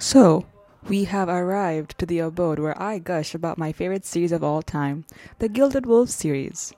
So, 0.00 0.46
we 0.88 1.04
have 1.04 1.28
arrived 1.28 1.98
to 1.98 2.06
the 2.06 2.20
abode 2.20 2.60
where 2.60 2.80
I 2.80 3.00
gush 3.00 3.34
about 3.34 3.58
my 3.58 3.72
favorite 3.72 4.06
series 4.06 4.30
of 4.30 4.44
all 4.44 4.62
time, 4.62 5.04
the 5.40 5.48
Gilded 5.48 5.86
Wolves 5.86 6.14
series. 6.14 6.72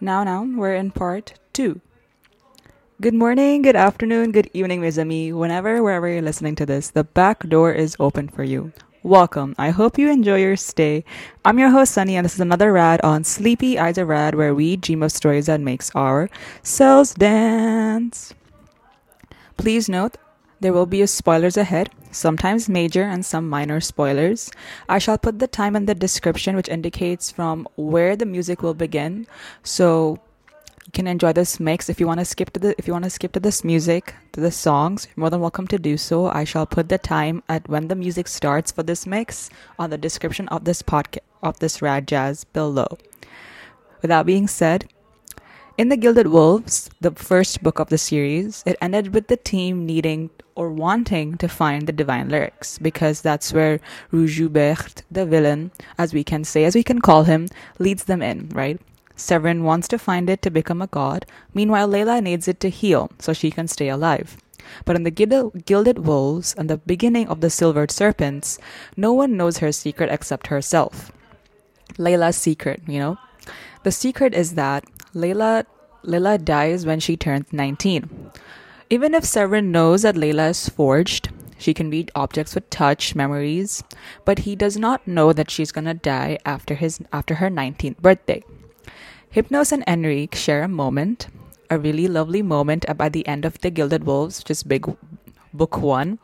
Now, 0.00 0.22
now, 0.22 0.44
we're 0.44 0.76
in 0.76 0.92
part 0.92 1.34
two. 1.52 1.80
Good 3.00 3.14
morning, 3.14 3.62
good 3.62 3.74
afternoon, 3.74 4.30
good 4.30 4.48
evening, 4.54 4.80
mes 4.82 4.98
amis. 4.98 5.34
Whenever, 5.34 5.82
wherever 5.82 6.06
you're 6.06 6.22
listening 6.22 6.54
to 6.56 6.66
this, 6.66 6.90
the 6.90 7.02
back 7.02 7.48
door 7.48 7.72
is 7.72 7.96
open 7.98 8.28
for 8.28 8.44
you. 8.44 8.72
Welcome. 9.02 9.56
I 9.58 9.70
hope 9.70 9.98
you 9.98 10.08
enjoy 10.08 10.38
your 10.38 10.56
stay. 10.56 11.04
I'm 11.44 11.58
your 11.58 11.70
host, 11.70 11.92
Sunny, 11.92 12.14
and 12.14 12.24
this 12.24 12.34
is 12.34 12.40
another 12.40 12.72
rad 12.72 13.00
on 13.00 13.24
Sleepy 13.24 13.80
Eyes 13.80 13.98
of 13.98 14.06
Rad, 14.06 14.36
where 14.36 14.54
we 14.54 14.76
dream 14.76 15.02
of 15.02 15.10
stories 15.10 15.46
that 15.46 15.60
makes 15.60 15.90
our 15.96 16.30
cells 16.62 17.14
dance. 17.14 18.32
Please 19.56 19.88
note, 19.88 20.18
there 20.60 20.72
will 20.72 20.86
be 20.86 21.04
spoilers 21.06 21.56
ahead, 21.56 21.90
sometimes 22.10 22.68
major 22.68 23.02
and 23.02 23.24
some 23.24 23.48
minor 23.48 23.80
spoilers. 23.80 24.50
I 24.88 24.98
shall 24.98 25.18
put 25.18 25.38
the 25.38 25.48
time 25.48 25.74
in 25.74 25.86
the 25.86 25.94
description, 25.94 26.54
which 26.54 26.68
indicates 26.68 27.30
from 27.30 27.66
where 27.76 28.14
the 28.14 28.26
music 28.26 28.62
will 28.62 28.74
begin. 28.74 29.26
So 29.62 30.20
you 30.84 30.92
can 30.92 31.06
enjoy 31.06 31.32
this 31.32 31.58
mix. 31.58 31.88
If 31.88 31.98
you 31.98 32.06
want 32.06 32.20
to 32.20 32.26
skip 32.26 32.50
to 32.52 32.60
the 32.60 32.74
if 32.78 32.86
you 32.86 32.92
want 32.92 33.04
to 33.04 33.10
skip 33.10 33.32
to 33.32 33.40
this 33.40 33.64
music, 33.64 34.14
to 34.32 34.40
the 34.40 34.50
songs, 34.50 35.06
you're 35.06 35.22
more 35.22 35.30
than 35.30 35.40
welcome 35.40 35.66
to 35.68 35.78
do 35.78 35.96
so. 35.96 36.26
I 36.26 36.44
shall 36.44 36.66
put 36.66 36.88
the 36.88 36.98
time 36.98 37.42
at 37.48 37.68
when 37.68 37.88
the 37.88 37.94
music 37.94 38.28
starts 38.28 38.70
for 38.70 38.82
this 38.82 39.06
mix 39.06 39.48
on 39.78 39.90
the 39.90 39.98
description 39.98 40.46
of 40.48 40.64
this 40.64 40.82
podcast 40.82 41.20
of 41.42 41.58
this 41.58 41.80
rad 41.80 42.06
jazz 42.06 42.44
below. 42.44 42.98
With 44.02 44.08
that 44.08 44.26
being 44.26 44.46
said, 44.46 44.88
in 45.78 45.88
The 45.88 45.96
Gilded 45.96 46.26
Wolves, 46.26 46.90
the 47.00 47.12
first 47.12 47.62
book 47.62 47.78
of 47.78 47.88
the 47.88 47.96
series, 47.96 48.62
it 48.66 48.76
ended 48.82 49.14
with 49.14 49.28
the 49.28 49.38
team 49.38 49.86
needing 49.86 50.28
or 50.60 50.68
wanting 50.68 51.38
to 51.38 51.48
find 51.48 51.86
the 51.86 51.92
divine 51.92 52.28
lyrics 52.28 52.76
because 52.76 53.22
that's 53.22 53.50
where 53.50 53.80
Roux-Joubert, 54.10 55.04
the 55.10 55.24
villain, 55.24 55.70
as 55.96 56.12
we 56.12 56.22
can 56.22 56.44
say, 56.44 56.64
as 56.66 56.74
we 56.74 56.82
can 56.82 57.00
call 57.00 57.22
him, 57.24 57.48
leads 57.78 58.04
them 58.04 58.20
in, 58.20 58.50
right? 58.50 58.78
Severin 59.16 59.64
wants 59.64 59.88
to 59.88 59.98
find 59.98 60.28
it 60.28 60.42
to 60.42 60.50
become 60.50 60.82
a 60.82 60.86
god. 60.86 61.24
Meanwhile, 61.54 61.88
Layla 61.88 62.22
needs 62.22 62.46
it 62.46 62.60
to 62.60 62.68
heal 62.68 63.10
so 63.18 63.32
she 63.32 63.50
can 63.50 63.68
stay 63.68 63.88
alive. 63.88 64.36
But 64.84 64.96
in 64.96 65.04
the 65.04 65.10
Gilded 65.10 66.04
Wolves 66.04 66.54
and 66.58 66.68
the 66.68 66.76
beginning 66.76 67.26
of 67.28 67.40
the 67.40 67.48
Silvered 67.48 67.90
Serpents, 67.90 68.58
no 68.98 69.14
one 69.14 69.38
knows 69.38 69.58
her 69.58 69.72
secret 69.72 70.12
except 70.12 70.48
herself. 70.48 71.10
Layla's 71.96 72.36
secret, 72.36 72.82
you 72.86 72.98
know? 72.98 73.16
The 73.84 73.92
secret 73.92 74.34
is 74.34 74.56
that 74.56 74.84
Layla 75.14 75.64
Layla 76.04 76.42
dies 76.42 76.86
when 76.86 77.00
she 77.00 77.16
turns 77.16 77.52
19. 77.52 78.32
Even 78.92 79.14
if 79.14 79.24
Severin 79.24 79.70
knows 79.70 80.02
that 80.02 80.16
Layla 80.16 80.50
is 80.50 80.68
forged, 80.68 81.30
she 81.56 81.72
can 81.72 81.90
read 81.90 82.10
objects 82.16 82.56
with 82.56 82.68
touch, 82.70 83.14
memories, 83.14 83.84
but 84.24 84.40
he 84.40 84.56
does 84.56 84.76
not 84.76 85.06
know 85.06 85.32
that 85.32 85.48
she's 85.48 85.70
gonna 85.70 85.94
die 85.94 86.38
after 86.44 86.74
his 86.74 86.98
after 87.12 87.36
her 87.36 87.48
19th 87.48 87.98
birthday. 87.98 88.42
Hypnos 89.32 89.70
and 89.70 89.84
Enrique 89.86 90.36
share 90.36 90.64
a 90.64 90.68
moment, 90.68 91.28
a 91.70 91.78
really 91.78 92.08
lovely 92.08 92.42
moment 92.42 92.84
by 92.98 93.08
the 93.08 93.24
end 93.28 93.44
of 93.44 93.60
The 93.60 93.70
Gilded 93.70 94.02
Wolves, 94.02 94.40
which 94.40 94.50
is 94.50 94.64
big 94.64 94.90
book 95.54 95.78
1, 95.78 96.18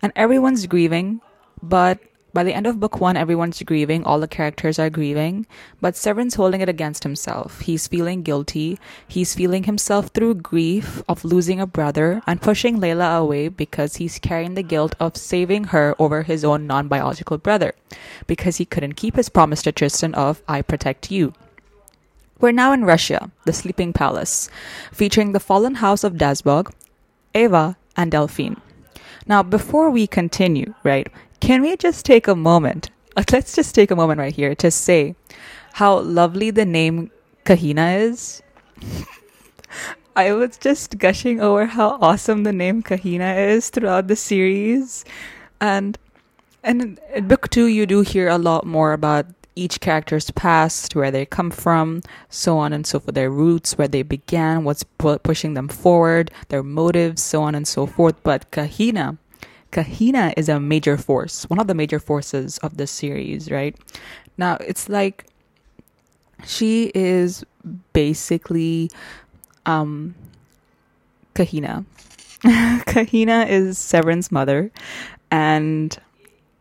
and 0.00 0.12
everyone's 0.14 0.68
grieving, 0.68 1.20
but 1.60 1.98
by 2.34 2.42
the 2.42 2.52
end 2.52 2.66
of 2.66 2.80
book 2.80 3.00
one, 3.00 3.16
everyone's 3.16 3.62
grieving, 3.62 4.04
all 4.04 4.18
the 4.18 4.26
characters 4.26 4.78
are 4.80 4.90
grieving, 4.90 5.46
but 5.80 5.94
Severin's 5.94 6.34
holding 6.34 6.60
it 6.60 6.68
against 6.68 7.04
himself. 7.04 7.60
He's 7.60 7.86
feeling 7.86 8.22
guilty. 8.22 8.78
He's 9.06 9.36
feeling 9.36 9.64
himself 9.64 10.08
through 10.08 10.34
grief 10.42 11.00
of 11.08 11.24
losing 11.24 11.60
a 11.60 11.66
brother 11.66 12.20
and 12.26 12.42
pushing 12.42 12.80
Layla 12.80 13.20
away 13.20 13.46
because 13.46 13.96
he's 13.96 14.18
carrying 14.18 14.54
the 14.54 14.64
guilt 14.64 14.96
of 14.98 15.16
saving 15.16 15.64
her 15.72 15.94
over 16.00 16.24
his 16.24 16.44
own 16.44 16.66
non 16.66 16.88
biological 16.88 17.38
brother 17.38 17.72
because 18.26 18.56
he 18.56 18.64
couldn't 18.64 18.94
keep 18.94 19.14
his 19.14 19.28
promise 19.28 19.62
to 19.62 19.70
Tristan 19.70 20.12
of, 20.14 20.42
I 20.48 20.60
protect 20.60 21.12
you. 21.12 21.32
We're 22.40 22.50
now 22.50 22.72
in 22.72 22.84
Russia, 22.84 23.30
the 23.44 23.52
Sleeping 23.52 23.92
Palace, 23.92 24.50
featuring 24.92 25.32
the 25.32 25.40
fallen 25.40 25.76
house 25.76 26.02
of 26.02 26.14
Dazbog, 26.14 26.72
Eva, 27.32 27.76
and 27.96 28.10
Delphine. 28.10 28.60
Now, 29.26 29.42
before 29.42 29.88
we 29.88 30.06
continue, 30.06 30.74
right, 30.82 31.06
can 31.44 31.60
we 31.60 31.76
just 31.76 32.06
take 32.06 32.26
a 32.26 32.34
moment? 32.34 32.90
Let's 33.30 33.54
just 33.54 33.74
take 33.74 33.90
a 33.90 33.96
moment 33.96 34.18
right 34.18 34.34
here 34.34 34.54
to 34.54 34.70
say 34.70 35.14
how 35.74 35.98
lovely 36.00 36.50
the 36.50 36.64
name 36.64 37.10
Kahina 37.44 38.00
is. 38.00 38.42
I 40.16 40.32
was 40.32 40.56
just 40.56 40.96
gushing 40.96 41.42
over 41.42 41.66
how 41.66 41.98
awesome 42.00 42.44
the 42.44 42.52
name 42.52 42.82
Kahina 42.82 43.36
is 43.50 43.68
throughout 43.68 44.08
the 44.08 44.16
series. 44.16 45.04
And 45.60 45.98
and 46.62 46.98
in 47.14 47.28
book 47.28 47.50
2 47.50 47.66
you 47.66 47.84
do 47.84 48.00
hear 48.00 48.28
a 48.28 48.38
lot 48.38 48.64
more 48.64 48.94
about 48.94 49.26
each 49.54 49.80
character's 49.80 50.30
past, 50.30 50.96
where 50.96 51.10
they 51.10 51.26
come 51.26 51.50
from, 51.50 52.00
so 52.30 52.56
on 52.56 52.72
and 52.72 52.86
so 52.86 52.98
forth, 52.98 53.14
their 53.14 53.30
roots, 53.30 53.76
where 53.76 53.86
they 53.86 54.02
began, 54.02 54.64
what's 54.64 54.82
pu- 54.82 55.18
pushing 55.18 55.52
them 55.52 55.68
forward, 55.68 56.30
their 56.48 56.62
motives, 56.62 57.22
so 57.22 57.42
on 57.42 57.54
and 57.54 57.68
so 57.68 57.86
forth. 57.86 58.16
But 58.22 58.50
Kahina 58.50 59.18
Kahina 59.74 60.32
is 60.36 60.48
a 60.48 60.60
major 60.60 60.96
force, 60.96 61.44
one 61.50 61.58
of 61.58 61.66
the 61.66 61.74
major 61.74 61.98
forces 61.98 62.58
of 62.58 62.76
this 62.76 62.92
series, 62.92 63.50
right? 63.50 63.76
Now, 64.38 64.56
it's 64.60 64.88
like 64.88 65.26
she 66.46 66.92
is 66.94 67.44
basically 67.92 68.90
um 69.66 70.14
Kahina. 71.34 71.84
Kahina 72.86 73.48
is 73.48 73.76
Severin's 73.76 74.30
mother 74.30 74.70
and 75.32 75.98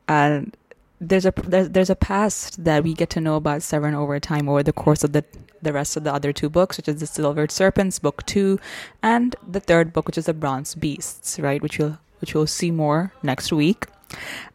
and 0.07 0.57
there's 0.99 1.25
a 1.25 1.33
there's, 1.43 1.69
there's 1.69 1.89
a 1.91 1.95
past 1.95 2.63
that 2.63 2.83
we 2.83 2.95
get 2.95 3.11
to 3.11 3.21
know 3.21 3.35
about 3.35 3.61
Severin 3.61 3.93
over 3.93 4.19
time 4.19 4.49
over 4.49 4.63
the 4.63 4.73
course 4.73 5.03
of 5.03 5.13
the 5.13 5.23
the 5.61 5.71
rest 5.71 5.95
of 5.95 6.03
the 6.03 6.13
other 6.13 6.33
two 6.33 6.49
books, 6.49 6.77
which 6.77 6.89
is 6.89 6.99
the 6.99 7.05
Silvered 7.05 7.51
Serpents, 7.51 7.99
book 7.99 8.25
two, 8.25 8.59
and 9.01 9.35
the 9.47 9.59
third 9.59 9.93
book, 9.93 10.07
which 10.07 10.17
is 10.17 10.25
the 10.25 10.33
Bronze 10.33 10.75
Beasts, 10.75 11.39
right? 11.39 11.61
Which 11.61 11.77
we'll 11.77 11.99
which 12.23 12.33
we'll 12.33 12.47
see 12.47 12.71
more 12.71 13.11
next 13.21 13.51
week. 13.51 13.87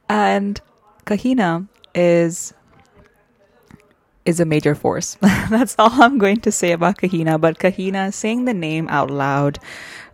And 0.08 0.58
Kahina 1.04 1.68
is 1.94 2.54
is 4.24 4.40
a 4.40 4.46
major 4.46 4.74
force. 4.74 5.18
That's 5.50 5.76
all 5.78 5.92
I'm 6.00 6.16
going 6.16 6.40
to 6.48 6.50
say 6.50 6.72
about 6.72 6.96
Kahina. 6.96 7.38
But 7.38 7.58
Kahina, 7.58 8.10
saying 8.10 8.46
the 8.46 8.54
name 8.54 8.88
out 8.88 9.10
loud, 9.10 9.58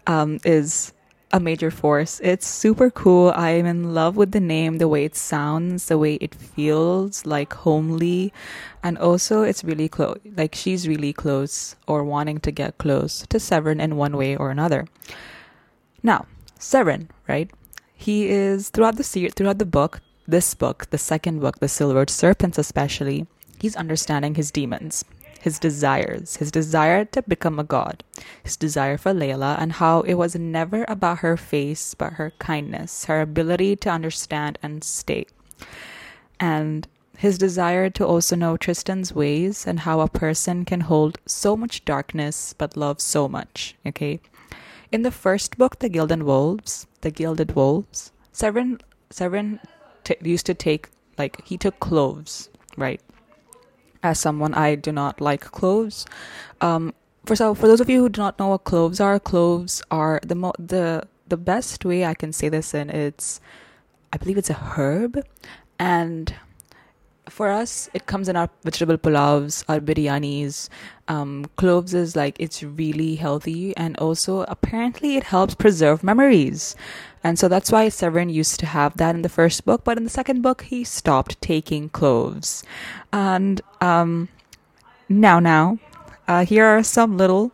um, 0.08 0.40
is 0.44 0.92
a 1.30 1.38
major 1.38 1.70
force. 1.70 2.20
It's 2.24 2.44
super 2.48 2.90
cool. 2.90 3.32
I'm 3.36 3.66
in 3.66 3.94
love 3.94 4.16
with 4.16 4.32
the 4.32 4.40
name, 4.40 4.78
the 4.78 4.88
way 4.88 5.04
it 5.04 5.14
sounds, 5.14 5.86
the 5.86 5.96
way 5.96 6.14
it 6.14 6.34
feels 6.34 7.24
like 7.24 7.52
homely. 7.52 8.32
And 8.82 8.98
also, 8.98 9.42
it's 9.42 9.62
really 9.62 9.88
close. 9.88 10.18
Like, 10.36 10.56
she's 10.56 10.88
really 10.88 11.12
close 11.12 11.76
or 11.86 12.02
wanting 12.02 12.40
to 12.40 12.50
get 12.50 12.78
close 12.78 13.24
to 13.28 13.38
Severin 13.38 13.80
in 13.80 13.94
one 13.94 14.16
way 14.16 14.34
or 14.34 14.50
another. 14.50 14.88
Now, 16.02 16.26
Severin, 16.64 17.10
right? 17.28 17.50
He 17.94 18.28
is 18.28 18.70
throughout 18.70 18.96
the 18.96 19.04
series, 19.04 19.34
throughout 19.34 19.58
the 19.58 19.66
book, 19.66 20.00
this 20.26 20.54
book, 20.54 20.88
the 20.88 20.98
second 20.98 21.40
book, 21.40 21.60
The 21.60 21.68
Silvered 21.68 22.08
Serpents 22.08 22.56
especially, 22.56 23.26
he's 23.60 23.76
understanding 23.76 24.34
his 24.34 24.50
demons, 24.50 25.04
his 25.40 25.58
desires, 25.58 26.36
his 26.36 26.50
desire 26.50 27.04
to 27.04 27.22
become 27.28 27.58
a 27.58 27.64
god, 27.64 28.02
his 28.42 28.56
desire 28.56 28.96
for 28.96 29.12
Layla, 29.12 29.56
and 29.58 29.72
how 29.72 30.00
it 30.00 30.14
was 30.14 30.36
never 30.36 30.86
about 30.88 31.18
her 31.18 31.36
face, 31.36 31.92
but 31.92 32.14
her 32.14 32.32
kindness, 32.38 33.04
her 33.04 33.20
ability 33.20 33.76
to 33.76 33.90
understand 33.90 34.58
and 34.62 34.82
stay. 34.82 35.26
And 36.40 36.88
his 37.18 37.36
desire 37.36 37.90
to 37.90 38.06
also 38.06 38.36
know 38.36 38.56
Tristan's 38.56 39.14
ways 39.14 39.66
and 39.66 39.80
how 39.80 40.00
a 40.00 40.08
person 40.08 40.64
can 40.64 40.80
hold 40.80 41.18
so 41.26 41.58
much 41.58 41.84
darkness 41.84 42.54
but 42.56 42.74
love 42.74 43.02
so 43.02 43.28
much. 43.28 43.76
Okay. 43.86 44.20
In 44.94 45.02
the 45.02 45.10
first 45.10 45.58
book, 45.58 45.80
The 45.80 45.88
Gilded 45.88 46.22
Wolves, 46.22 46.86
The 47.00 47.10
Gilded 47.10 47.56
Wolves, 47.56 48.12
Severin 48.30 48.78
Severin 49.10 49.58
t- 50.04 50.14
used 50.22 50.46
to 50.46 50.54
take 50.54 50.88
like 51.18 51.44
he 51.44 51.58
took 51.58 51.80
cloves, 51.80 52.48
right? 52.76 53.00
As 54.04 54.20
someone 54.20 54.54
I 54.54 54.76
do 54.76 54.92
not 54.92 55.20
like 55.20 55.40
cloves. 55.50 56.06
Um, 56.60 56.94
for 57.26 57.34
so 57.34 57.56
for 57.56 57.66
those 57.66 57.80
of 57.80 57.90
you 57.90 58.02
who 58.02 58.08
do 58.08 58.20
not 58.20 58.38
know 58.38 58.50
what 58.50 58.62
cloves 58.62 59.00
are, 59.00 59.18
cloves 59.18 59.82
are 59.90 60.20
the 60.24 60.36
mo- 60.36 60.60
the 60.60 61.08
the 61.26 61.36
best 61.36 61.84
way 61.84 62.04
I 62.04 62.14
can 62.14 62.32
say 62.32 62.48
this 62.48 62.72
in 62.72 62.88
it's 62.88 63.40
I 64.12 64.16
believe 64.16 64.38
it's 64.38 64.50
a 64.50 64.54
herb 64.78 65.26
and 65.76 66.32
for 67.28 67.50
us, 67.50 67.88
it 67.94 68.06
comes 68.06 68.28
in 68.28 68.36
our 68.36 68.50
vegetable 68.62 68.98
pulavs, 68.98 69.64
our 69.68 69.80
biryanis. 69.80 70.68
Um, 71.06 71.46
cloves 71.56 71.92
is 71.92 72.16
like 72.16 72.36
it's 72.38 72.62
really 72.62 73.16
healthy, 73.16 73.76
and 73.76 73.96
also 73.98 74.44
apparently 74.48 75.16
it 75.16 75.24
helps 75.24 75.54
preserve 75.54 76.02
memories. 76.02 76.76
And 77.22 77.38
so 77.38 77.48
that's 77.48 77.72
why 77.72 77.88
Severin 77.88 78.28
used 78.28 78.60
to 78.60 78.66
have 78.66 78.96
that 78.98 79.14
in 79.14 79.22
the 79.22 79.28
first 79.28 79.64
book, 79.64 79.82
but 79.84 79.96
in 79.96 80.04
the 80.04 80.10
second 80.10 80.42
book 80.42 80.62
he 80.62 80.84
stopped 80.84 81.40
taking 81.40 81.88
cloves. 81.88 82.64
And 83.12 83.60
um, 83.80 84.28
now, 85.08 85.40
now, 85.40 85.78
uh, 86.28 86.44
here 86.44 86.64
are 86.64 86.82
some 86.82 87.16
little, 87.16 87.52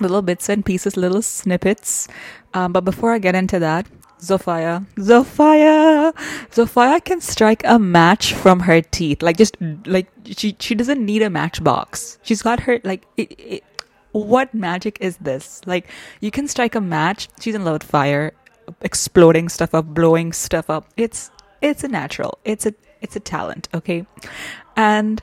little 0.00 0.22
bits 0.22 0.48
and 0.48 0.64
pieces, 0.64 0.96
little 0.96 1.22
snippets. 1.22 2.08
Um, 2.54 2.72
but 2.72 2.84
before 2.84 3.12
I 3.12 3.18
get 3.18 3.34
into 3.34 3.58
that, 3.58 3.86
Zofia, 4.20 4.86
Zofia, 4.96 6.12
Zofia 6.50 7.04
can 7.04 7.20
strike 7.20 7.62
a 7.64 7.78
match 7.78 8.32
from 8.32 8.60
her 8.60 8.80
teeth. 8.80 9.22
Like 9.22 9.36
just 9.36 9.56
like 9.86 10.10
she 10.24 10.56
she 10.58 10.74
doesn't 10.74 11.04
need 11.04 11.22
a 11.22 11.30
matchbox. 11.30 12.18
She's 12.22 12.42
got 12.42 12.60
her 12.60 12.80
like 12.84 13.04
it, 13.16 13.38
it, 13.38 13.64
what 14.12 14.54
magic 14.54 14.98
is 15.00 15.18
this? 15.18 15.60
Like 15.66 15.88
you 16.20 16.30
can 16.30 16.48
strike 16.48 16.74
a 16.74 16.80
match. 16.80 17.28
She's 17.40 17.54
in 17.54 17.64
love 17.64 17.74
with 17.74 17.82
fire, 17.82 18.32
exploding 18.80 19.48
stuff 19.48 19.74
up, 19.74 19.86
blowing 19.86 20.32
stuff 20.32 20.70
up. 20.70 20.88
It's 20.96 21.30
it's 21.60 21.84
a 21.84 21.88
natural. 21.88 22.38
It's 22.44 22.64
a 22.64 22.74
it's 23.02 23.16
a 23.16 23.20
talent, 23.20 23.68
okay? 23.74 24.06
And 24.76 25.22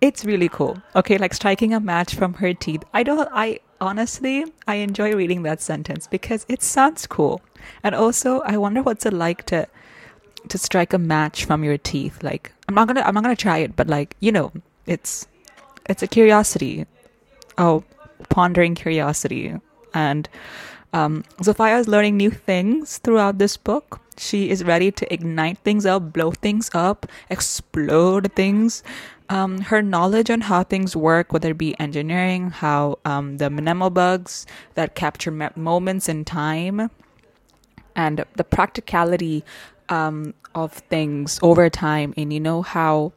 it's 0.00 0.24
really 0.24 0.48
cool. 0.48 0.82
Okay, 0.94 1.18
like 1.18 1.34
striking 1.34 1.72
a 1.72 1.80
match 1.80 2.14
from 2.14 2.34
her 2.34 2.52
teeth. 2.54 2.84
I 2.92 3.02
don't 3.02 3.28
I 3.32 3.60
honestly 3.80 4.44
I 4.66 4.76
enjoy 4.76 5.14
reading 5.14 5.42
that 5.42 5.60
sentence 5.60 6.06
because 6.06 6.44
it 6.48 6.62
sounds 6.62 7.06
cool. 7.06 7.40
And 7.82 7.94
also 7.94 8.40
I 8.40 8.56
wonder 8.56 8.82
what's 8.82 9.06
it 9.06 9.12
like 9.12 9.44
to 9.46 9.66
to 10.48 10.58
strike 10.58 10.92
a 10.92 10.98
match 10.98 11.44
from 11.44 11.64
your 11.64 11.78
teeth. 11.78 12.22
Like 12.22 12.52
I'm 12.68 12.74
not 12.74 12.88
gonna 12.88 13.02
I'm 13.02 13.14
not 13.14 13.22
gonna 13.22 13.36
try 13.36 13.58
it, 13.58 13.76
but 13.76 13.86
like, 13.88 14.16
you 14.20 14.32
know, 14.32 14.52
it's 14.86 15.26
it's 15.88 16.02
a 16.02 16.06
curiosity. 16.06 16.86
Oh, 17.58 17.84
pondering 18.28 18.74
curiosity. 18.74 19.54
And 19.94 20.28
um, 20.92 21.24
Zofia 21.42 21.78
is 21.80 21.88
learning 21.88 22.16
new 22.16 22.30
things 22.30 22.98
throughout 22.98 23.38
this 23.38 23.56
book. 23.56 24.00
She 24.18 24.50
is 24.50 24.64
ready 24.64 24.90
to 24.92 25.12
ignite 25.12 25.58
things 25.58 25.84
up, 25.84 26.12
blow 26.12 26.30
things 26.30 26.70
up, 26.72 27.06
explode 27.28 28.32
things. 28.32 28.82
Um, 29.28 29.60
her 29.62 29.82
knowledge 29.82 30.30
on 30.30 30.42
how 30.42 30.62
things 30.64 30.94
work, 30.96 31.32
whether 31.32 31.50
it 31.50 31.58
be 31.58 31.78
engineering, 31.80 32.50
how 32.50 32.98
um, 33.04 33.38
the 33.38 33.48
mnemobugs 33.48 34.46
that 34.74 34.94
capture 34.94 35.30
me- 35.32 35.48
moments 35.56 36.08
in 36.08 36.24
time, 36.24 36.90
and 37.96 38.24
the 38.36 38.44
practicality 38.44 39.44
um, 39.88 40.34
of 40.54 40.72
things 40.74 41.40
over 41.42 41.68
time, 41.70 42.14
and 42.16 42.32
you 42.32 42.40
know 42.40 42.62
how 42.62 43.12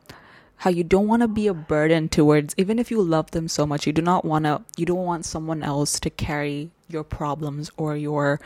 how 0.58 0.70
you 0.70 0.84
don't 0.84 1.08
want 1.08 1.22
to 1.22 1.28
be 1.28 1.48
a 1.48 1.54
burden 1.54 2.10
towards 2.10 2.54
even 2.58 2.80
if 2.80 2.92
you 2.92 3.02
love 3.02 3.32
them 3.32 3.48
so 3.48 3.66
much 3.66 3.88
you 3.88 3.94
do 3.94 4.02
not 4.02 4.26
want 4.26 4.44
to 4.46 4.62
you 4.78 4.86
don't 4.86 5.06
want 5.06 5.26
someone 5.26 5.64
else 5.64 6.00
to 6.00 6.10
carry 6.10 6.70
your 6.90 7.04
problems 7.04 7.72
or 7.78 7.96
your 7.96 8.42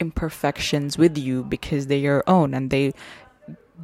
imperfections 0.00 0.96
with 0.96 1.18
you 1.18 1.44
because 1.44 1.86
they're 1.86 1.98
your 1.98 2.24
own 2.26 2.54
and 2.54 2.70
they 2.70 2.92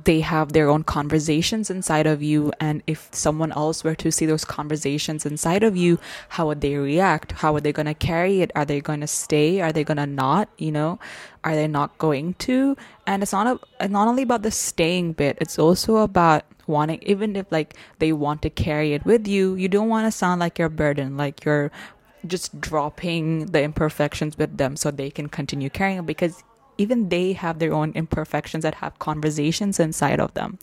they 0.02 0.20
have 0.20 0.52
their 0.52 0.68
own 0.68 0.82
conversations 0.82 1.70
inside 1.70 2.06
of 2.06 2.22
you 2.22 2.52
and 2.58 2.82
if 2.86 3.08
someone 3.12 3.52
else 3.52 3.84
were 3.84 3.94
to 3.94 4.10
see 4.10 4.26
those 4.26 4.44
conversations 4.44 5.24
inside 5.24 5.62
of 5.62 5.76
you 5.76 5.98
how 6.30 6.46
would 6.48 6.60
they 6.60 6.74
react? 6.76 7.32
How 7.32 7.54
are 7.54 7.60
they 7.60 7.72
going 7.72 7.86
to 7.86 7.94
carry 7.94 8.40
it? 8.40 8.50
Are 8.56 8.64
they 8.64 8.80
going 8.80 9.00
to 9.00 9.06
stay? 9.06 9.60
Are 9.60 9.72
they 9.72 9.84
going 9.84 9.98
to 9.98 10.06
not 10.06 10.48
you 10.58 10.72
know? 10.72 10.98
Are 11.44 11.54
they 11.54 11.68
not 11.68 11.96
going 11.98 12.34
to? 12.34 12.76
And 13.06 13.22
it's 13.22 13.32
not 13.32 13.60
a, 13.78 13.88
not 13.88 14.08
only 14.08 14.24
about 14.24 14.42
the 14.42 14.50
staying 14.50 15.12
bit 15.12 15.38
it's 15.40 15.58
also 15.58 15.98
about 15.98 16.42
wanting 16.66 17.00
even 17.02 17.36
if 17.36 17.46
like 17.52 17.76
they 17.98 18.12
want 18.12 18.42
to 18.42 18.50
carry 18.50 18.94
it 18.94 19.04
with 19.04 19.28
you 19.28 19.54
you 19.54 19.68
don't 19.68 19.88
want 19.88 20.06
to 20.06 20.10
sound 20.10 20.40
like 20.40 20.58
you're 20.58 20.70
burden 20.70 21.14
like 21.16 21.44
you're 21.44 21.70
just 22.26 22.58
dropping 22.58 23.46
the 23.46 23.62
imperfections 23.62 24.38
with 24.38 24.56
them 24.56 24.74
so 24.76 24.90
they 24.90 25.10
can 25.10 25.28
continue 25.28 25.68
carrying 25.68 25.98
it 25.98 26.06
because 26.06 26.42
even 26.78 27.08
they 27.08 27.32
have 27.32 27.58
their 27.58 27.72
own 27.72 27.92
imperfections 27.94 28.62
that 28.62 28.76
have 28.76 28.98
conversations 28.98 29.80
inside 29.80 30.20
of 30.20 30.34
them. 30.34 30.58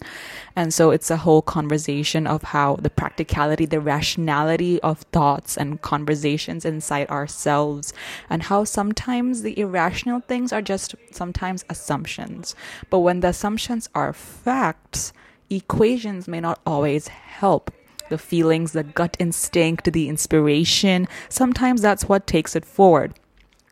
And 0.56 0.74
so 0.74 0.92
it's 0.92 1.12
a 1.12 1.18
whole 1.18 1.42
conversation 1.42 2.28
of 2.28 2.44
how 2.44 2.76
the 2.76 2.90
practicality, 2.90 3.66
the 3.66 3.80
rationality 3.80 4.82
of 4.82 5.00
thoughts 5.12 5.58
and 5.58 5.82
conversations 5.82 6.66
inside 6.66 7.10
ourselves, 7.10 7.94
and 8.30 8.44
how 8.44 8.64
sometimes 8.64 9.42
the 9.42 9.58
irrational 9.60 10.22
things 10.22 10.52
are 10.54 10.62
just 10.62 10.96
sometimes 11.12 11.66
assumptions. 11.70 12.56
But 12.90 13.00
when 13.00 13.22
the 13.22 13.30
assumptions 13.30 13.90
are 13.96 14.14
facts, 14.14 15.14
equations 15.50 16.28
may 16.28 16.40
not 16.40 16.60
always 16.66 17.08
help. 17.08 17.72
The 18.10 18.18
feelings, 18.18 18.74
the 18.74 18.84
gut 18.84 19.16
instinct, 19.20 19.94
the 19.94 20.10
inspiration, 20.10 21.08
sometimes 21.30 21.82
that's 21.82 22.10
what 22.10 22.28
takes 22.28 22.58
it 22.58 22.66
forward. 22.66 23.14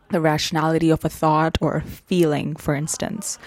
The 0.10 0.22
rationality 0.22 0.90
of 0.90 1.06
a 1.06 1.10
thought 1.10 1.58
or 1.62 1.78
a 1.78 1.82
feeling, 1.82 2.56
for 2.56 2.76
instance, 2.76 3.38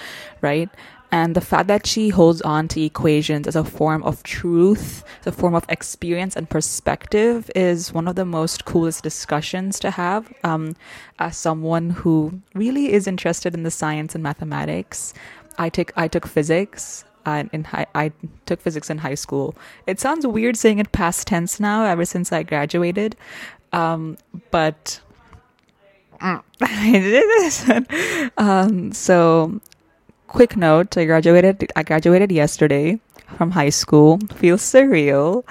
right? 0.41 0.71
And 1.13 1.35
the 1.35 1.43
fact 1.43 1.69
that 1.69 1.87
she 1.87 2.09
holds 2.09 2.41
on 2.41 2.69
to 2.69 2.83
equations 2.83 3.47
as 3.47 3.55
a 3.55 3.65
form 3.65 4.03
of 4.03 4.23
truth, 4.23 5.05
as 5.21 5.27
a 5.27 5.33
form 5.33 5.55
of 5.55 5.67
experience 5.69 6.37
and 6.37 6.49
perspective, 6.49 7.51
is 7.55 7.93
one 7.93 8.09
of 8.09 8.17
the 8.17 8.25
most 8.25 8.65
coolest 8.65 9.03
discussions 9.03 9.79
to 9.81 9.91
have. 9.91 10.33
Um, 10.43 10.75
as 11.19 11.37
someone 11.37 11.91
who 11.91 12.41
really 12.55 12.95
is 12.95 13.07
interested 13.07 13.53
in 13.53 13.63
the 13.63 13.71
science 13.71 14.15
and 14.15 14.23
mathematics, 14.23 15.13
I 15.59 15.69
took 15.69 15.93
I 15.97 16.09
took 16.09 16.27
physics 16.27 17.05
uh, 17.27 17.45
in 17.53 17.65
high, 17.65 17.87
I 17.95 18.13
took 18.47 18.63
physics 18.63 18.89
in 18.89 18.99
high 18.99 19.15
school. 19.15 19.55
It 19.87 20.01
sounds 20.01 20.27
weird 20.27 20.57
saying 20.57 20.79
it 20.79 20.93
past 20.93 21.27
tense 21.27 21.61
now, 21.61 21.85
ever 21.85 22.07
since 22.07 22.33
I 22.33 22.43
graduated, 22.43 23.17
um, 23.73 24.17
but 24.51 25.01
um, 28.39 28.93
so 28.93 29.61
quick 30.29 30.57
note: 30.57 30.97
I 30.97 31.05
graduated. 31.05 31.71
I 31.77 31.83
graduated 31.83 32.33
yesterday 32.33 33.01
from 33.37 33.51
high 33.51 33.71
school. 33.71 34.19
Feels 34.37 34.63
surreal, 34.63 35.45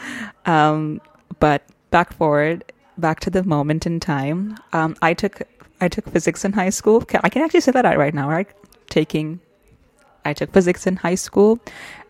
um, 0.45 1.01
but 1.39 1.63
back 1.91 2.13
forward, 2.13 2.63
back 2.97 3.19
to 3.21 3.29
the 3.29 3.44
moment 3.44 3.85
in 3.85 4.00
time. 4.00 4.57
Um, 4.73 4.95
I 5.01 5.13
took 5.13 5.41
I 5.81 5.88
took 5.88 6.09
physics 6.09 6.45
in 6.45 6.53
high 6.53 6.69
school. 6.69 7.03
I 7.24 7.29
can 7.29 7.44
actually 7.44 7.62
say 7.62 7.71
that 7.71 7.85
out 7.85 7.97
right 7.97 8.13
now, 8.13 8.29
right? 8.29 8.47
Taking 8.89 9.39
I 10.24 10.33
took 10.33 10.53
physics 10.53 10.88
in 10.88 10.97
high 10.97 11.15
school, 11.15 11.59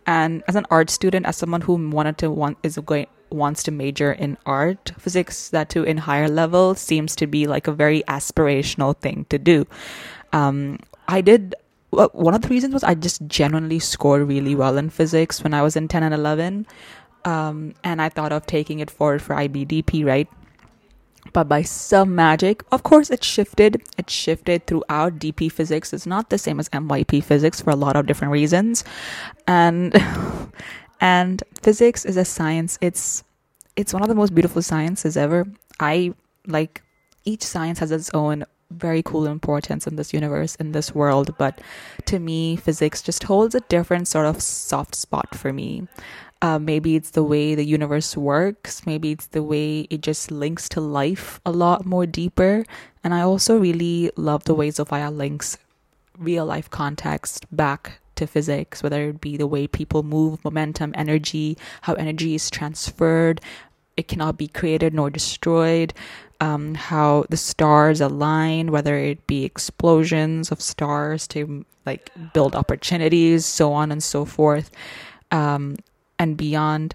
and 0.06 0.44
as 0.48 0.56
an 0.56 0.66
art 0.70 0.90
student, 0.90 1.26
as 1.26 1.38
someone 1.38 1.62
who 1.62 1.90
wanted 1.90 2.18
to 2.20 2.30
want 2.30 2.58
is 2.64 2.78
going 2.78 3.08
wants 3.32 3.64
to 3.64 3.72
major 3.72 4.12
in 4.12 4.38
art, 4.46 4.92
physics 4.98 5.50
that 5.50 5.70
too 5.70 5.84
in 5.84 5.98
higher 5.98 6.30
level 6.30 6.76
seems 6.76 7.16
to 7.18 7.28
be 7.28 7.48
like 7.48 7.68
a 7.68 7.72
very 7.72 8.04
aspirational 8.08 8.98
thing 8.98 9.26
to 9.30 9.40
do. 9.40 9.66
Um, 10.34 10.80
I 11.08 11.22
did. 11.22 11.56
One 11.90 12.34
of 12.34 12.42
the 12.42 12.48
reasons 12.48 12.74
was 12.74 12.84
I 12.86 12.96
just 12.96 13.26
genuinely 13.28 13.80
scored 13.80 14.26
really 14.26 14.56
well 14.56 14.78
in 14.78 14.90
physics 14.90 15.44
when 15.44 15.54
I 15.54 15.62
was 15.62 15.76
in 15.76 15.90
10 15.90 16.04
and 16.04 16.14
11. 16.14 16.66
Um, 17.26 17.74
and 17.84 18.02
I 18.02 18.08
thought 18.08 18.32
of 18.32 18.46
taking 18.46 18.80
it 18.80 18.90
forward 18.90 19.22
for 19.22 19.36
IBDP, 19.36 20.06
right? 20.06 20.28
but 21.34 21.48
by 21.48 21.62
some 21.62 22.16
magic 22.16 22.64
of 22.72 22.84
course 22.84 23.10
it 23.10 23.24
shifted 23.24 23.82
it 23.98 24.10
shifted 24.10 24.66
throughout 24.66 25.20
dp 25.20 25.52
physics 25.52 25.94
It's 25.94 26.06
not 26.06 26.30
the 26.30 26.38
same 26.38 26.60
as 26.60 26.70
myp 26.70 27.24
physics 27.24 27.62
for 27.62 27.70
a 27.70 27.76
lot 27.76 27.96
of 27.96 28.06
different 28.08 28.32
reasons 28.32 28.84
and 29.48 29.94
and 31.02 31.44
physics 31.62 32.06
is 32.06 32.16
a 32.16 32.24
science 32.24 32.78
it's 32.80 33.24
it's 33.76 33.94
one 33.94 34.04
of 34.04 34.08
the 34.08 34.16
most 34.16 34.34
beautiful 34.34 34.62
sciences 34.62 35.18
ever 35.18 35.46
i 35.80 36.14
like 36.48 36.82
each 37.26 37.44
science 37.44 37.80
has 37.80 37.92
its 37.92 38.10
own 38.14 38.46
very 38.70 39.04
cool 39.04 39.26
importance 39.26 39.86
in 39.86 39.98
this 39.98 40.14
universe 40.14 40.56
in 40.56 40.72
this 40.72 40.96
world 40.96 41.36
but 41.38 41.60
to 42.06 42.20
me 42.20 42.56
physics 42.56 43.02
just 43.02 43.24
holds 43.24 43.54
a 43.54 43.60
different 43.62 44.08
sort 44.08 44.26
of 44.26 44.42
soft 44.42 44.96
spot 44.96 45.36
for 45.36 45.52
me 45.52 45.88
uh, 46.42 46.58
maybe 46.58 46.96
it's 46.96 47.12
the 47.12 47.24
way 47.24 47.54
the 47.54 47.64
universe 47.64 48.18
works. 48.18 48.86
Maybe 48.86 49.12
it's 49.12 49.28
the 49.28 49.44
way 49.44 49.82
it 49.92 50.02
just 50.02 50.32
links 50.32 50.68
to 50.70 50.82
life 50.82 51.40
a 51.46 51.52
lot 51.52 51.86
more 51.86 52.08
deeper. 52.08 52.66
And 53.04 53.14
I 53.14 53.22
also 53.22 53.60
really 53.60 54.10
love 54.16 54.46
the 54.46 54.56
way 54.56 54.70
Zofia 54.70 55.16
links 55.16 55.58
real 56.18 56.46
life 56.46 56.70
context 56.70 57.46
back 57.56 58.01
to 58.22 58.28
physics, 58.28 58.82
whether 58.82 59.10
it 59.10 59.20
be 59.20 59.36
the 59.36 59.48
way 59.48 59.68
people 59.68 60.04
move, 60.04 60.44
momentum, 60.46 60.94
energy, 60.96 61.58
how 61.82 61.94
energy 61.94 62.36
is 62.36 62.50
transferred, 62.50 63.42
it 63.98 64.08
cannot 64.08 64.38
be 64.38 64.48
created 64.48 64.94
nor 64.94 65.10
destroyed, 65.10 65.94
um, 66.40 66.74
how 66.76 67.26
the 67.30 67.38
stars 67.38 68.00
align, 68.02 68.72
whether 68.72 68.98
it 68.98 69.28
be 69.28 69.44
explosions 69.44 70.52
of 70.52 70.62
stars 70.62 71.28
to 71.28 71.66
like 71.86 72.10
build 72.34 72.56
opportunities, 72.56 73.46
so 73.46 73.74
on 73.74 73.92
and 73.92 74.02
so 74.02 74.26
forth. 74.26 74.72
Um, 75.32 75.78
and 76.22 76.38
beyond. 76.38 76.94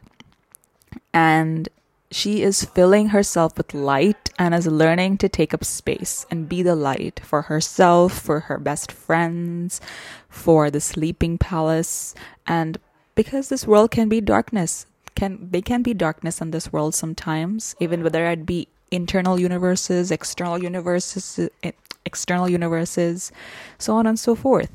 And 1.13 1.69
she 2.11 2.43
is 2.43 2.65
filling 2.65 3.09
herself 3.09 3.57
with 3.57 3.75
light 3.75 4.31
and 4.39 4.55
is 4.55 4.67
learning 4.67 5.19
to 5.19 5.29
take 5.29 5.53
up 5.53 5.65
space 5.65 6.27
and 6.31 6.49
be 6.49 6.63
the 6.63 6.77
light 6.77 7.21
for 7.25 7.43
herself, 7.43 8.19
for 8.19 8.41
her 8.41 8.59
best 8.59 8.93
friends, 8.93 9.81
for 10.29 10.71
the 10.71 10.81
sleeping 10.81 11.39
palace. 11.39 12.15
And 12.47 12.79
because 13.15 13.49
this 13.49 13.67
world 13.67 13.91
can 13.91 14.09
be 14.09 14.21
darkness, 14.21 14.87
can 15.15 15.49
they 15.51 15.63
can 15.63 15.83
be 15.83 15.95
darkness 15.95 16.41
in 16.41 16.51
this 16.51 16.73
world 16.73 16.95
sometimes, 16.95 17.75
even 17.81 18.03
whether 18.03 18.27
it 18.27 18.47
be 18.47 18.69
internal 18.91 19.41
universes, 19.41 20.11
external 20.11 20.63
universes, 20.63 21.49
eh, 21.63 21.73
external 22.05 22.49
universes, 22.49 23.33
so 23.79 23.97
on 23.97 24.07
and 24.07 24.19
so 24.19 24.35
forth. 24.35 24.71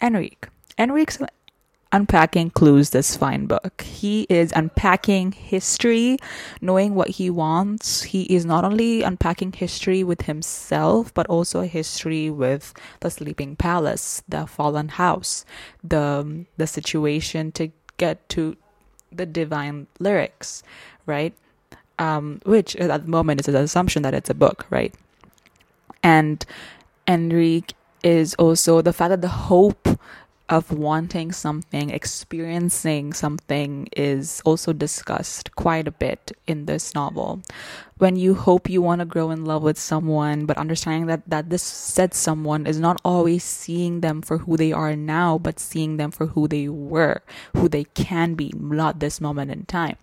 Enrique. 0.00 0.48
Enrique's 0.78 1.18
unpacking 1.92 2.50
clues 2.50 2.90
this 2.90 3.16
fine 3.16 3.46
book. 3.46 3.82
He 3.82 4.26
is 4.28 4.52
unpacking 4.56 5.32
history, 5.32 6.16
knowing 6.60 6.94
what 6.94 7.08
he 7.10 7.30
wants. 7.30 8.02
He 8.02 8.22
is 8.22 8.44
not 8.44 8.64
only 8.64 9.02
unpacking 9.02 9.52
history 9.52 10.02
with 10.02 10.22
himself, 10.22 11.12
but 11.14 11.26
also 11.26 11.62
history 11.62 12.30
with 12.30 12.72
the 13.00 13.10
sleeping 13.10 13.56
palace, 13.56 14.22
the 14.28 14.46
fallen 14.46 14.88
house, 14.88 15.44
the 15.84 16.46
the 16.56 16.66
situation 16.66 17.52
to 17.52 17.70
get 17.98 18.28
to 18.30 18.56
the 19.12 19.26
divine 19.26 19.86
lyrics, 19.98 20.62
right? 21.06 21.34
Um, 21.98 22.40
which 22.44 22.74
at 22.76 23.04
the 23.04 23.10
moment 23.10 23.40
is 23.40 23.48
an 23.48 23.56
assumption 23.56 24.02
that 24.02 24.14
it's 24.14 24.30
a 24.30 24.34
book, 24.34 24.66
right? 24.70 24.94
And 26.02 26.44
Enrique 27.06 27.74
is 28.02 28.34
also 28.34 28.82
the 28.82 28.92
fact 28.92 29.10
that 29.10 29.22
the 29.22 29.28
hope 29.28 29.88
of 30.52 30.70
wanting 30.70 31.32
something, 31.32 31.88
experiencing 31.88 33.14
something 33.14 33.88
is 33.96 34.42
also 34.44 34.74
discussed 34.74 35.56
quite 35.56 35.88
a 35.88 35.90
bit 35.90 36.30
in 36.46 36.66
this 36.66 36.94
novel. 36.94 37.40
When 37.96 38.16
you 38.16 38.34
hope 38.34 38.68
you 38.68 38.82
want 38.82 38.98
to 38.98 39.06
grow 39.06 39.30
in 39.30 39.46
love 39.46 39.62
with 39.62 39.78
someone, 39.78 40.44
but 40.44 40.58
understanding 40.58 41.06
that, 41.06 41.22
that 41.26 41.48
this 41.48 41.62
said 41.62 42.12
someone 42.12 42.66
is 42.66 42.78
not 42.78 43.00
always 43.02 43.42
seeing 43.42 44.02
them 44.02 44.20
for 44.20 44.38
who 44.38 44.58
they 44.58 44.72
are 44.72 44.94
now, 44.94 45.38
but 45.38 45.58
seeing 45.58 45.96
them 45.96 46.10
for 46.10 46.26
who 46.26 46.46
they 46.46 46.68
were, 46.68 47.22
who 47.56 47.66
they 47.66 47.84
can 47.84 48.34
be, 48.34 48.52
not 48.54 49.00
this 49.00 49.22
moment 49.22 49.50
in 49.50 49.64
time. 49.64 49.96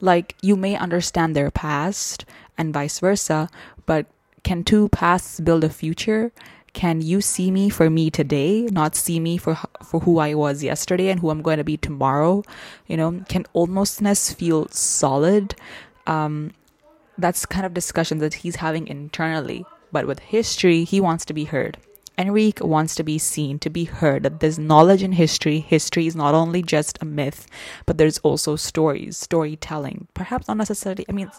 Like, 0.00 0.34
you 0.42 0.56
may 0.56 0.74
understand 0.74 1.36
their 1.36 1.52
past 1.52 2.24
and 2.58 2.74
vice 2.74 2.98
versa, 2.98 3.48
but 3.86 4.06
can 4.42 4.64
two 4.64 4.88
pasts 4.88 5.38
build 5.38 5.62
a 5.62 5.70
future? 5.70 6.32
Can 6.72 7.02
you 7.02 7.20
see 7.20 7.50
me 7.50 7.68
for 7.68 7.90
me 7.90 8.10
today 8.10 8.62
not 8.72 8.96
see 8.96 9.20
me 9.20 9.36
for 9.36 9.58
for 9.84 10.00
who 10.00 10.18
i 10.18 10.32
was 10.32 10.62
yesterday 10.62 11.08
and 11.10 11.20
who 11.20 11.30
i'm 11.30 11.42
going 11.42 11.58
to 11.58 11.64
be 11.64 11.76
tomorrow? 11.76 12.42
You 12.86 12.96
know 12.96 13.24
can 13.28 13.44
almostness 13.54 14.34
feel 14.34 14.68
solid? 14.68 15.54
Um 16.06 16.52
that's 17.18 17.44
kind 17.46 17.66
of 17.66 17.74
discussion 17.74 18.18
that 18.18 18.34
he's 18.34 18.56
having 18.56 18.88
internally. 18.88 19.64
But 19.92 20.06
with 20.06 20.20
history 20.20 20.84
he 20.84 21.00
wants 21.00 21.24
to 21.26 21.34
be 21.34 21.44
heard. 21.44 21.76
Enrique 22.18 22.64
wants 22.64 22.94
to 22.94 23.02
be 23.02 23.18
seen, 23.18 23.58
to 23.58 23.70
be 23.70 23.84
heard, 23.84 24.22
that 24.22 24.40
there's 24.40 24.58
knowledge 24.58 25.02
in 25.02 25.12
history. 25.12 25.60
History 25.60 26.06
is 26.06 26.14
not 26.14 26.34
only 26.34 26.62
just 26.62 26.98
a 27.00 27.06
myth, 27.06 27.46
but 27.86 27.96
there's 27.96 28.18
also 28.18 28.54
stories, 28.54 29.16
storytelling. 29.16 30.08
Perhaps 30.12 30.46
not 30.46 30.58
necessarily, 30.58 31.06
I 31.08 31.12
mean, 31.12 31.30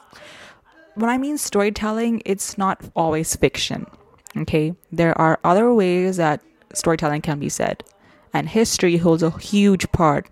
when 0.95 1.11
I 1.11 1.19
mean 1.19 1.37
storytelling, 1.37 2.23
it's 2.25 2.57
not 2.57 2.81
always 2.95 3.35
fiction 3.35 3.85
Okay, 4.35 4.73
there 4.91 5.17
are 5.19 5.39
other 5.43 5.73
ways 5.73 6.17
that 6.17 6.41
storytelling 6.73 7.21
can 7.21 7.39
be 7.39 7.49
said, 7.49 7.83
and 8.33 8.49
history 8.49 8.97
holds 8.97 9.21
a 9.21 9.29
huge 9.29 9.91
part 9.91 10.27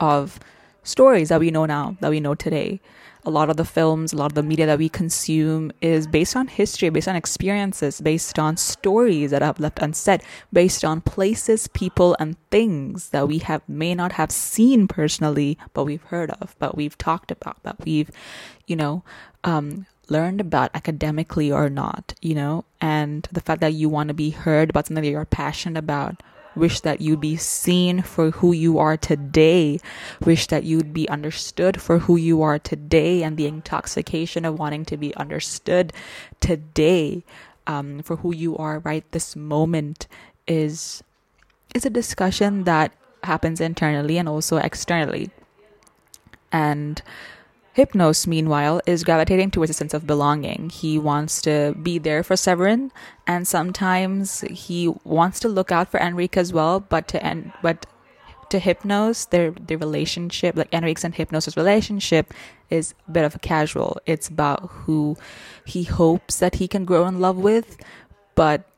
of 0.00 0.40
stories 0.84 1.28
that 1.28 1.40
we 1.40 1.50
know 1.50 1.66
now, 1.66 1.96
that 2.00 2.10
we 2.10 2.20
know 2.20 2.34
today. 2.34 2.80
A 3.26 3.30
lot 3.30 3.48
of 3.48 3.56
the 3.56 3.64
films, 3.64 4.12
a 4.12 4.16
lot 4.16 4.32
of 4.32 4.34
the 4.34 4.42
media 4.42 4.66
that 4.66 4.78
we 4.78 4.90
consume 4.90 5.72
is 5.80 6.06
based 6.06 6.36
on 6.36 6.46
history, 6.46 6.90
based 6.90 7.08
on 7.08 7.16
experiences, 7.16 8.02
based 8.02 8.38
on 8.38 8.58
stories 8.58 9.30
that 9.30 9.40
have 9.40 9.58
left 9.58 9.78
unsaid, 9.80 10.22
based 10.52 10.84
on 10.84 11.00
places, 11.00 11.66
people, 11.68 12.14
and 12.20 12.36
things 12.50 13.08
that 13.10 13.26
we 13.26 13.38
have 13.38 13.62
may 13.66 13.94
not 13.94 14.12
have 14.12 14.30
seen 14.30 14.86
personally, 14.86 15.56
but 15.72 15.84
we've 15.84 16.02
heard 16.04 16.32
of, 16.32 16.54
but 16.58 16.76
we've 16.76 16.98
talked 16.98 17.30
about, 17.30 17.62
that 17.62 17.76
we've, 17.84 18.10
you 18.66 18.76
know, 18.76 19.02
um, 19.42 19.86
learned 20.10 20.40
about 20.40 20.70
academically 20.74 21.50
or 21.50 21.68
not, 21.68 22.14
you 22.20 22.34
know, 22.34 22.64
and 22.80 23.28
the 23.32 23.40
fact 23.40 23.60
that 23.60 23.74
you 23.74 23.88
want 23.88 24.08
to 24.08 24.14
be 24.14 24.30
heard 24.30 24.70
about 24.70 24.86
something 24.86 25.02
that 25.02 25.10
you're 25.10 25.24
passionate 25.24 25.78
about, 25.78 26.22
wish 26.54 26.80
that 26.80 27.00
you'd 27.00 27.20
be 27.20 27.36
seen 27.36 28.02
for 28.02 28.30
who 28.30 28.52
you 28.52 28.78
are 28.78 28.96
today, 28.96 29.78
wish 30.24 30.46
that 30.48 30.64
you'd 30.64 30.92
be 30.92 31.08
understood 31.08 31.80
for 31.80 32.00
who 32.00 32.16
you 32.16 32.42
are 32.42 32.58
today, 32.58 33.22
and 33.22 33.36
the 33.36 33.46
intoxication 33.46 34.44
of 34.44 34.58
wanting 34.58 34.84
to 34.84 34.96
be 34.96 35.14
understood 35.16 35.92
today 36.40 37.24
um, 37.66 38.02
for 38.02 38.16
who 38.16 38.34
you 38.34 38.56
are 38.56 38.80
right 38.80 39.10
this 39.12 39.34
moment 39.34 40.06
is 40.46 41.02
is 41.74 41.84
a 41.84 41.90
discussion 41.90 42.64
that 42.64 42.92
happens 43.24 43.60
internally 43.60 44.18
and 44.18 44.28
also 44.28 44.58
externally. 44.58 45.30
And 46.52 47.02
Hypnos, 47.76 48.26
meanwhile, 48.26 48.80
is 48.86 49.02
gravitating 49.02 49.50
towards 49.50 49.70
a 49.70 49.74
sense 49.74 49.94
of 49.94 50.06
belonging. 50.06 50.70
He 50.70 50.96
wants 50.98 51.42
to 51.42 51.74
be 51.82 51.98
there 51.98 52.22
for 52.22 52.36
Severin, 52.36 52.92
and 53.26 53.48
sometimes 53.48 54.42
he 54.42 54.94
wants 55.02 55.40
to 55.40 55.48
look 55.48 55.72
out 55.72 55.90
for 55.90 55.98
Enrique 55.98 56.40
as 56.40 56.52
well. 56.52 56.78
But 56.78 57.08
to 57.08 57.24
en- 57.24 57.52
but 57.62 57.86
to 58.50 58.60
Hypnos, 58.60 59.28
their 59.30 59.50
their 59.50 59.78
relationship, 59.78 60.56
like 60.56 60.72
Enrique's 60.72 61.02
and 61.02 61.14
Hypnos' 61.14 61.56
relationship, 61.56 62.32
is 62.70 62.94
a 63.08 63.10
bit 63.10 63.24
of 63.24 63.34
a 63.34 63.40
casual. 63.40 63.98
It's 64.06 64.28
about 64.28 64.70
who 64.70 65.16
he 65.64 65.82
hopes 65.82 66.38
that 66.38 66.56
he 66.56 66.68
can 66.68 66.84
grow 66.84 67.06
in 67.08 67.20
love 67.20 67.38
with, 67.38 67.76
but 68.36 68.70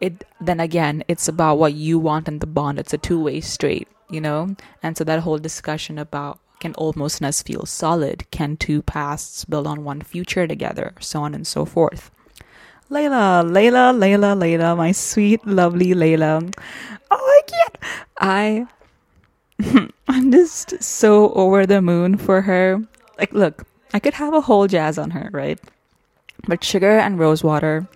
it 0.00 0.24
then 0.40 0.60
again, 0.60 1.04
it's 1.06 1.28
about 1.28 1.58
what 1.58 1.74
you 1.74 1.98
want 1.98 2.28
in 2.28 2.38
the 2.38 2.46
bond. 2.46 2.78
It's 2.78 2.94
a 2.94 2.98
two 2.98 3.20
way 3.22 3.42
street, 3.42 3.88
you 4.08 4.22
know. 4.22 4.56
And 4.82 4.96
so 4.96 5.04
that 5.04 5.20
whole 5.20 5.38
discussion 5.38 5.98
about 5.98 6.38
can 6.60 6.74
almostness 6.74 7.42
feel 7.44 7.66
solid? 7.66 8.30
Can 8.30 8.56
two 8.56 8.82
pasts 8.82 9.44
build 9.44 9.66
on 9.66 9.84
one 9.84 10.00
future 10.00 10.46
together? 10.46 10.94
So 11.00 11.22
on 11.22 11.34
and 11.34 11.46
so 11.46 11.64
forth. 11.64 12.10
Layla, 12.90 13.44
Layla, 13.44 13.94
Layla, 13.94 14.36
Layla, 14.36 14.76
my 14.76 14.92
sweet, 14.92 15.46
lovely 15.46 15.94
Layla. 15.94 16.52
Oh, 17.10 17.16
I 17.16 17.42
can't. 17.46 17.78
I, 18.18 18.66
I'm 20.08 20.32
just 20.32 20.82
so 20.82 21.32
over 21.34 21.66
the 21.66 21.82
moon 21.82 22.16
for 22.16 22.42
her. 22.42 22.82
Like, 23.18 23.32
look, 23.32 23.66
I 23.92 23.98
could 23.98 24.14
have 24.14 24.32
a 24.32 24.40
whole 24.40 24.66
jazz 24.66 24.98
on 24.98 25.10
her, 25.10 25.28
right? 25.32 25.60
But 26.46 26.64
Sugar 26.64 26.98
and 26.98 27.18
Rosewater, 27.18 27.86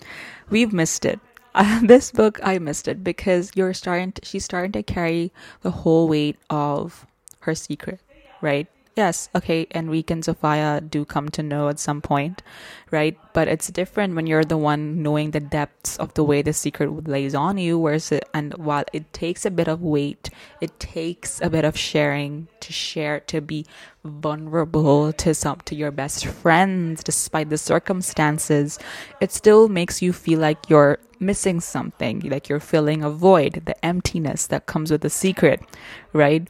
we've 0.51 0.73
missed 0.73 1.05
it. 1.05 1.21
Uh, 1.55 1.81
this 1.83 2.11
book, 2.11 2.39
I 2.43 2.59
missed 2.59 2.87
it 2.87 3.03
because 3.03 3.51
you're 3.55 3.75
starting. 3.75 4.13
To, 4.13 4.25
she's 4.25 4.45
starting 4.45 4.73
to 4.73 4.83
carry 4.83 5.33
the 5.63 5.71
whole 5.71 6.07
weight 6.07 6.37
of 6.51 7.07
her 7.41 7.55
secret 7.55 8.01
right? 8.43 8.69
Yes, 8.95 9.31
okay, 9.35 9.67
Enrique 9.75 10.13
and 10.13 10.23
Zofia 10.23 10.79
do 10.91 11.07
come 11.07 11.31
to 11.31 11.43
know 11.43 11.71
at 11.71 11.79
some 11.79 12.03
point, 12.03 12.43
right? 12.91 13.19
But 13.33 13.49
it's 13.49 13.69
different 13.69 14.15
when 14.15 14.27
you're 14.27 14.45
the 14.45 14.59
one 14.59 15.03
knowing 15.03 15.31
the 15.31 15.41
depths 15.41 15.97
of 15.97 16.13
the 16.13 16.23
way 16.23 16.43
the 16.43 16.53
secret 16.53 17.09
lays 17.09 17.35
on 17.35 17.57
you, 17.57 17.79
whereas 17.79 18.13
it, 18.13 18.29
and 18.35 18.53
while 18.59 18.85
it 18.93 19.11
takes 19.15 19.47
a 19.47 19.51
bit 19.51 19.67
of 19.67 19.81
weight, 19.81 20.29
it 20.61 20.79
takes 20.79 21.41
a 21.41 21.49
bit 21.49 21.65
of 21.65 21.79
sharing 21.79 22.49
to 22.61 22.71
share, 22.75 23.21
to 23.21 23.41
be 23.41 23.65
vulnerable 24.05 25.11
to 25.15 25.33
some, 25.33 25.61
to 25.65 25.75
your 25.75 25.91
best 25.91 26.27
friends, 26.27 27.03
despite 27.03 27.49
the 27.49 27.57
circumstances, 27.57 28.79
it 29.23 29.33
still 29.33 29.71
makes 29.71 30.03
you 30.03 30.13
feel 30.13 30.39
like 30.39 30.69
you're 30.69 30.99
missing 31.19 31.61
something, 31.61 32.21
like 32.29 32.51
you're 32.51 32.61
filling 32.61 33.03
a 33.03 33.09
void, 33.09 33.63
the 33.65 33.85
emptiness 33.85 34.49
that 34.49 34.67
comes 34.67 34.91
with 34.91 35.01
the 35.01 35.09
secret, 35.09 35.63
right? 36.13 36.47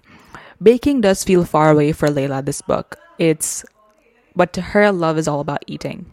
Baking 0.62 1.00
does 1.00 1.25
feel 1.25 1.45
far 1.45 1.71
away 1.71 1.92
for 1.92 2.09
Layla 2.09 2.45
this 2.45 2.62
book. 2.62 2.99
It's 3.19 3.64
but 4.37 4.52
to 4.54 4.62
her 4.62 4.92
love 4.92 5.19
is 5.19 5.28
all 5.28 5.40
about 5.40 5.64
eating. 5.66 6.12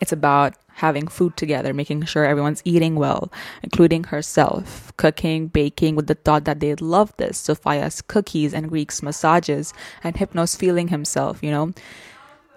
It's 0.00 0.12
about 0.12 0.54
having 0.74 1.06
food 1.06 1.36
together, 1.36 1.72
making 1.72 2.04
sure 2.04 2.24
everyone's 2.24 2.62
eating 2.64 2.96
well, 2.96 3.32
including 3.62 4.04
herself, 4.04 4.92
cooking, 4.96 5.46
baking 5.46 5.94
with 5.94 6.08
the 6.08 6.16
thought 6.16 6.44
that 6.44 6.60
they'd 6.60 6.80
love 6.80 7.12
this. 7.16 7.46
Zofia's 7.46 8.02
cookies 8.02 8.52
and 8.52 8.68
Greek's 8.68 9.02
massages 9.02 9.72
and 10.02 10.16
Hypnos 10.16 10.56
feeling 10.56 10.88
himself, 10.88 11.42
you 11.42 11.50
know. 11.50 11.72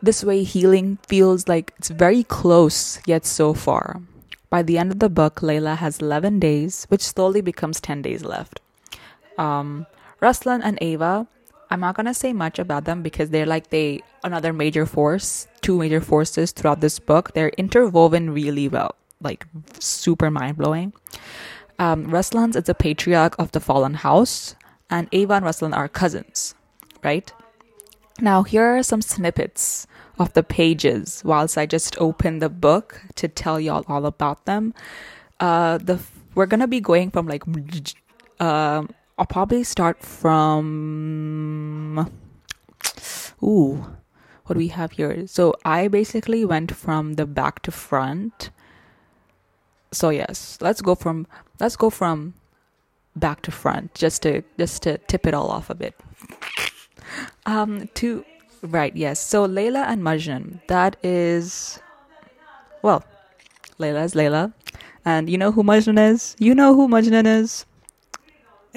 This 0.01 0.24
way 0.24 0.44
healing 0.44 0.98
feels 1.08 1.48
like 1.48 1.74
it's 1.77 1.89
very 1.89 2.24
close 2.24 3.00
yet 3.06 3.25
so 3.25 3.54
far. 3.54 4.01
By 4.50 4.63
the 4.63 4.77
end 4.77 4.92
of 4.92 5.00
the 5.00 5.10
book, 5.10 5.42
Layla 5.42 5.77
has 5.77 6.00
11 6.00 6.39
days, 6.39 6.86
which 6.89 7.04
slowly 7.04 7.42
becomes 7.42 7.82
10 7.82 8.01
days 8.01 8.24
left. 8.24 8.62
Um, 9.38 9.86
Ruslan 10.22 10.62
and 10.64 10.78
Ava, 10.82 11.28
I'm 11.70 11.80
not 11.82 11.96
gonna 11.96 12.14
say 12.14 12.34
much 12.34 12.60
about 12.60 12.86
them 12.86 13.02
because 13.04 13.30
they're 13.30 13.46
like 13.46 13.70
they 13.70 14.02
another 14.24 14.54
major 14.54 14.86
force, 14.86 15.48
two 15.62 15.78
major 15.78 16.02
forces 16.02 16.52
throughout 16.52 16.82
this 16.82 17.00
book. 17.00 17.34
They're 17.34 17.50
interwoven 17.58 18.32
really 18.32 18.68
well, 18.68 18.96
like 19.22 19.46
super 19.80 20.32
mind 20.32 20.58
blowing. 20.58 20.94
Um, 21.80 22.14
is 22.14 22.30
the 22.32 22.76
patriarch 22.78 23.36
of 23.38 23.52
the 23.52 23.60
fallen 23.60 23.94
house, 23.94 24.56
and 24.90 25.08
Ava 25.12 25.34
and 25.36 25.46
Ruslan 25.46 25.76
are 25.76 25.88
cousins, 25.88 26.56
right? 27.04 27.32
Now 28.20 28.44
here 28.44 28.78
are 28.78 28.84
some 28.84 29.02
snippets 29.02 29.86
of 30.18 30.34
the 30.34 30.42
pages 30.42 31.22
whilst 31.24 31.58
I 31.58 31.68
just 31.68 31.96
open 32.00 32.40
the 32.40 32.50
book 32.50 33.02
to 33.16 33.28
tell 33.28 33.60
y'all 33.60 33.86
all 33.88 34.06
about 34.06 34.46
them. 34.46 34.74
Uh, 35.40 35.78
the 35.78 36.00
we're 36.34 36.48
gonna 36.48 36.68
be 36.68 36.80
going 36.82 37.12
from 37.12 37.28
like 37.28 37.44
uh, 38.40 38.84
I'll 39.18 39.26
probably 39.26 39.64
start 39.64 40.04
from. 40.04 42.12
Ooh, 43.42 43.86
what 44.46 44.54
do 44.54 44.60
we 44.60 44.68
have 44.70 44.94
here? 44.94 45.28
So 45.28 45.54
I 45.66 45.88
basically 45.88 46.46
went 46.46 46.76
from 46.76 47.14
the 47.14 47.26
back 47.26 47.62
to 47.64 47.72
front. 47.72 48.50
So 49.92 50.10
yes, 50.10 50.58
let's 50.62 50.82
go 50.82 50.96
from 50.96 51.28
let's 51.60 51.76
go 51.76 51.90
from 51.90 52.34
back 53.16 53.42
to 53.44 53.52
front, 53.52 53.94
just 53.96 54.22
to 54.24 54.44
just 54.58 54.84
to 54.84 54.98
tip 55.00 55.26
it 55.26 55.34
all 55.34 55.50
off 55.50 55.70
a 55.70 55.76
bit. 55.76 55.96
Um, 57.46 57.88
to 57.96 58.26
right, 58.62 58.96
yes. 58.96 59.20
So 59.20 59.48
Layla 59.48 59.86
and 59.88 60.02
Majnun. 60.02 60.62
That 60.68 60.98
is, 61.04 61.80
well, 62.82 63.04
Layla 63.80 64.06
is 64.06 64.14
Layla, 64.14 64.54
and 65.06 65.30
you 65.30 65.38
know 65.38 65.52
who 65.52 65.64
Majnun 65.64 66.12
is. 66.12 66.36
You 66.40 66.54
know 66.54 66.76
who 66.76 66.88
Majnun 66.88 67.26
is. 67.26 67.66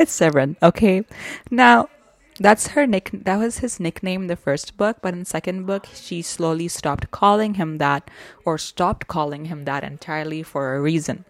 It's 0.00 0.12
Severin. 0.12 0.56
Okay, 0.62 1.04
now 1.50 1.90
that's 2.38 2.68
her 2.68 2.86
nick. 2.86 3.10
That 3.12 3.36
was 3.36 3.58
his 3.58 3.78
nickname 3.78 4.22
in 4.22 4.28
the 4.28 4.34
first 4.34 4.78
book, 4.78 4.96
but 5.02 5.12
in 5.12 5.26
second 5.26 5.66
book, 5.66 5.86
she 5.92 6.22
slowly 6.22 6.68
stopped 6.68 7.10
calling 7.10 7.54
him 7.60 7.76
that, 7.76 8.10
or 8.46 8.56
stopped 8.56 9.08
calling 9.08 9.44
him 9.44 9.64
that 9.64 9.84
entirely 9.84 10.42
for 10.42 10.74
a 10.74 10.80
reason, 10.80 11.26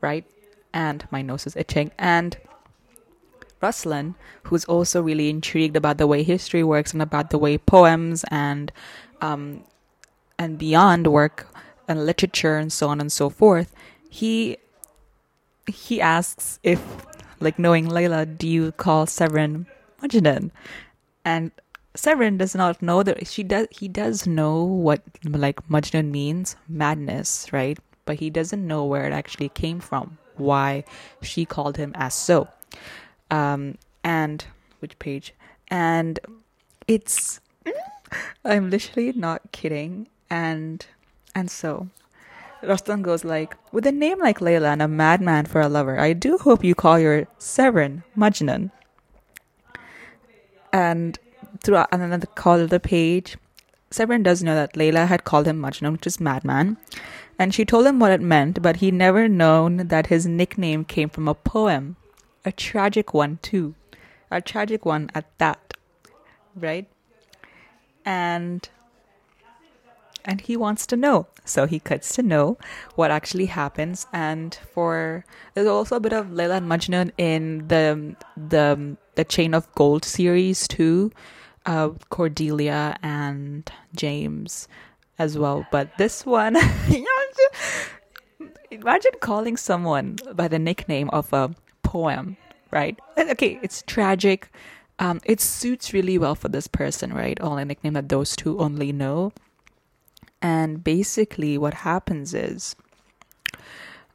right? 0.00 0.24
And 0.72 1.04
my 1.10 1.20
nose 1.20 1.48
is 1.48 1.56
itching. 1.56 1.90
And 1.98 2.36
Ruslan, 3.60 4.14
who's 4.44 4.64
also 4.66 5.02
really 5.02 5.28
intrigued 5.28 5.74
about 5.74 5.98
the 5.98 6.06
way 6.06 6.22
history 6.22 6.62
works 6.62 6.92
and 6.92 7.02
about 7.02 7.30
the 7.30 7.38
way 7.38 7.58
poems 7.58 8.24
and 8.30 8.70
um, 9.20 9.64
and 10.38 10.58
beyond 10.58 11.08
work 11.08 11.48
and 11.88 12.06
literature 12.06 12.56
and 12.56 12.72
so 12.72 12.86
on 12.88 13.00
and 13.00 13.10
so 13.10 13.28
forth, 13.30 13.74
he 14.08 14.58
he 15.66 16.00
asks 16.00 16.60
if, 16.62 16.80
like, 17.44 17.58
knowing 17.58 17.86
Layla, 17.86 18.38
do 18.38 18.48
you 18.48 18.72
call 18.72 19.06
Severin 19.06 19.66
Majnun. 20.04 20.50
And 21.24 21.50
Severin 21.96 22.36
does 22.36 22.54
not 22.54 22.82
know 22.82 23.02
that 23.02 23.26
she 23.26 23.42
does 23.42 23.68
he 23.70 23.88
does 23.88 24.26
know 24.26 24.62
what 24.62 25.02
like 25.24 25.66
Majnun 25.68 26.10
means, 26.10 26.56
madness, 26.68 27.52
right? 27.52 27.78
But 28.04 28.16
he 28.16 28.30
doesn't 28.30 28.66
know 28.66 28.84
where 28.84 29.06
it 29.06 29.12
actually 29.12 29.48
came 29.48 29.80
from, 29.80 30.18
why 30.36 30.84
she 31.22 31.44
called 31.44 31.76
him 31.76 31.92
as 31.94 32.14
so. 32.14 32.48
Um 33.30 33.78
and 34.02 34.44
which 34.80 34.98
page? 34.98 35.34
And 35.68 36.18
it's 36.88 37.40
I'm 38.44 38.70
literally 38.70 39.12
not 39.12 39.52
kidding. 39.52 40.08
And 40.28 40.84
and 41.34 41.50
so 41.50 41.88
Ruslan 42.66 43.02
goes 43.02 43.24
like, 43.24 43.56
with 43.72 43.86
a 43.86 43.92
name 43.92 44.18
like 44.20 44.40
Layla 44.40 44.72
and 44.72 44.82
a 44.82 44.88
madman 44.88 45.46
for 45.46 45.60
a 45.60 45.68
lover, 45.68 45.98
I 45.98 46.12
do 46.12 46.38
hope 46.38 46.64
you 46.64 46.74
call 46.74 46.98
your 46.98 47.26
Severin 47.38 48.02
Majnun. 48.16 48.70
And 50.72 51.18
throughout 51.62 51.88
and 51.92 52.12
then 52.12 52.20
the 52.20 52.26
call 52.26 52.60
of 52.60 52.70
the 52.70 52.80
page, 52.80 53.36
Severin 53.90 54.22
does 54.22 54.42
know 54.42 54.54
that 54.54 54.74
Layla 54.74 55.06
had 55.06 55.24
called 55.24 55.46
him 55.46 55.60
Majnun, 55.60 55.92
which 55.92 56.06
is 56.06 56.20
madman, 56.20 56.76
and 57.38 57.54
she 57.54 57.64
told 57.64 57.86
him 57.86 57.98
what 57.98 58.12
it 58.12 58.20
meant, 58.20 58.60
but 58.60 58.76
he 58.76 58.90
never 58.90 59.28
known 59.28 59.88
that 59.88 60.08
his 60.08 60.26
nickname 60.26 60.84
came 60.84 61.08
from 61.08 61.28
a 61.28 61.34
poem, 61.34 61.96
a 62.44 62.52
tragic 62.52 63.14
one 63.14 63.38
too, 63.42 63.74
a 64.30 64.40
tragic 64.40 64.84
one 64.84 65.10
at 65.14 65.26
that, 65.38 65.74
right? 66.56 66.88
And 68.04 68.68
and 70.24 70.40
he 70.40 70.56
wants 70.56 70.86
to 70.86 70.96
know. 70.96 71.26
So 71.44 71.66
he 71.66 71.78
cuts 71.78 72.14
to 72.16 72.22
know 72.22 72.58
what 72.94 73.10
actually 73.10 73.46
happens. 73.46 74.06
And 74.12 74.56
for 74.72 75.24
there's 75.54 75.66
also 75.66 75.96
a 75.96 76.00
bit 76.00 76.12
of 76.12 76.32
Leila 76.32 76.56
and 76.56 76.66
Majnun 76.66 77.12
in 77.18 77.68
the 77.68 78.16
the 78.36 78.96
the 79.14 79.24
Chain 79.24 79.54
of 79.54 79.72
Gold 79.74 80.04
series 80.04 80.66
too, 80.66 81.12
uh, 81.66 81.90
Cordelia 82.10 82.96
and 83.02 83.70
James 83.94 84.68
as 85.18 85.38
well. 85.38 85.66
But 85.70 85.96
this 85.98 86.26
one, 86.26 86.56
imagine 88.70 89.12
calling 89.20 89.56
someone 89.56 90.16
by 90.34 90.48
the 90.48 90.58
nickname 90.58 91.10
of 91.10 91.32
a 91.32 91.54
poem, 91.82 92.36
right? 92.70 92.98
Okay, 93.16 93.58
it's 93.62 93.82
tragic. 93.86 94.50
Um, 94.98 95.20
it 95.24 95.40
suits 95.40 95.92
really 95.92 96.18
well 96.18 96.34
for 96.34 96.48
this 96.48 96.68
person, 96.68 97.12
right? 97.12 97.38
Only 97.40 97.64
nickname 97.64 97.94
that 97.94 98.08
those 98.08 98.36
two 98.36 98.58
only 98.60 98.92
know. 98.92 99.32
And 100.44 100.84
basically, 100.84 101.56
what 101.56 101.88
happens 101.88 102.34
is 102.34 102.76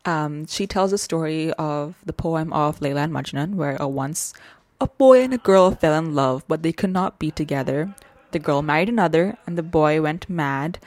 um, 0.06 0.46
she 0.46 0.68
tells 0.68 0.94
a 0.94 1.00
story 1.00 1.52
of 1.54 1.96
the 2.06 2.14
poem 2.14 2.54
of 2.54 2.80
Layla 2.82 3.06
and 3.06 3.12
Majnun, 3.12 3.56
where 3.56 3.76
a 3.78 3.88
once 3.88 4.32
a 4.80 4.86
boy 4.86 5.24
and 5.24 5.34
a 5.34 5.40
girl 5.40 5.72
fell 5.72 5.98
in 5.98 6.14
love, 6.14 6.46
but 6.48 6.62
they 6.62 6.72
could 6.72 6.92
not 6.92 7.18
be 7.18 7.32
together. 7.32 7.96
The 8.30 8.38
girl 8.38 8.62
married 8.62 8.90
another, 8.90 9.40
and 9.48 9.58
the 9.58 9.64
boy 9.64 10.04
went 10.04 10.30
mad, 10.30 10.78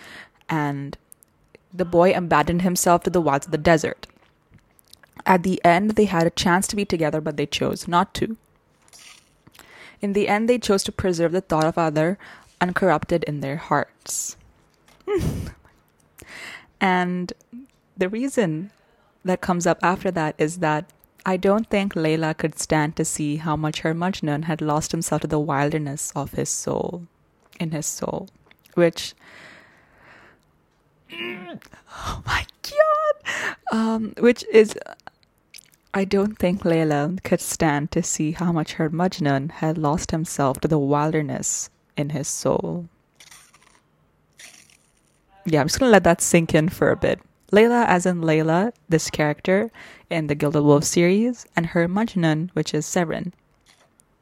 and 0.48 0.96
the 1.74 1.84
boy 1.84 2.12
abandoned 2.12 2.62
himself 2.62 3.02
to 3.02 3.10
the 3.10 3.20
wilds 3.20 3.46
of 3.46 3.50
the 3.50 3.58
desert. 3.58 4.06
At 5.26 5.42
the 5.42 5.60
end, 5.64 5.96
they 5.96 6.04
had 6.04 6.28
a 6.28 6.30
chance 6.30 6.68
to 6.68 6.76
be 6.76 6.84
together, 6.84 7.20
but 7.20 7.36
they 7.36 7.46
chose 7.46 7.88
not 7.88 8.14
to. 8.14 8.36
In 10.00 10.12
the 10.12 10.28
end, 10.28 10.48
they 10.48 10.60
chose 10.60 10.84
to 10.84 10.92
preserve 10.92 11.32
the 11.32 11.40
thought 11.40 11.64
of 11.64 11.76
other 11.76 12.16
uncorrupted 12.60 13.24
in 13.24 13.40
their 13.40 13.56
hearts. 13.56 14.36
and 16.80 17.32
the 17.96 18.08
reason 18.08 18.70
that 19.24 19.40
comes 19.40 19.66
up 19.66 19.78
after 19.82 20.10
that 20.10 20.34
is 20.38 20.58
that 20.58 20.90
I 21.24 21.36
don't 21.36 21.68
think 21.68 21.94
Layla 21.94 22.36
could 22.36 22.58
stand 22.58 22.96
to 22.96 23.04
see 23.04 23.36
how 23.36 23.54
much 23.54 23.80
her 23.80 23.94
Majnun 23.94 24.44
had 24.44 24.60
lost 24.60 24.90
himself 24.90 25.22
to 25.22 25.28
the 25.28 25.38
wilderness 25.38 26.12
of 26.16 26.32
his 26.32 26.48
soul, 26.48 27.06
in 27.60 27.70
his 27.70 27.86
soul, 27.86 28.28
which, 28.74 29.14
oh 31.12 32.22
my 32.26 32.44
god, 32.62 33.78
um, 33.78 34.14
which 34.18 34.44
is, 34.52 34.74
I 35.94 36.04
don't 36.04 36.36
think 36.38 36.62
Layla 36.62 37.22
could 37.22 37.40
stand 37.40 37.92
to 37.92 38.02
see 38.02 38.32
how 38.32 38.50
much 38.50 38.72
her 38.72 38.90
Majnun 38.90 39.52
had 39.52 39.78
lost 39.78 40.10
himself 40.10 40.58
to 40.60 40.68
the 40.68 40.78
wilderness 40.78 41.70
in 41.96 42.10
his 42.10 42.26
soul 42.26 42.88
yeah, 45.44 45.60
I'm 45.60 45.66
just 45.66 45.78
gonna 45.78 45.92
let 45.92 46.04
that 46.04 46.20
sink 46.20 46.54
in 46.54 46.68
for 46.68 46.90
a 46.90 46.96
bit. 46.96 47.20
Layla, 47.52 47.86
as 47.86 48.06
in 48.06 48.22
Layla, 48.22 48.72
this 48.88 49.10
character 49.10 49.70
in 50.08 50.26
the 50.26 50.34
Gilded 50.34 50.64
Wolf 50.64 50.84
series, 50.84 51.46
and 51.54 51.66
her 51.66 51.86
Majnun, 51.86 52.50
which 52.54 52.72
is 52.72 52.86
Severin. 52.86 53.32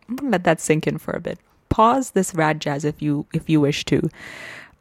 I'm 0.09 0.17
gonna 0.17 0.31
let 0.31 0.45
that 0.45 0.61
sink 0.61 0.87
in 0.87 0.99
for 0.99 1.13
a 1.13 1.21
bit. 1.21 1.39
Pause 1.69 2.11
this 2.11 2.35
rad 2.35 2.61
jazz 2.61 2.85
if 2.85 3.01
you 3.01 3.27
if 3.33 3.49
you 3.49 3.61
wish 3.61 3.85
to. 3.87 4.09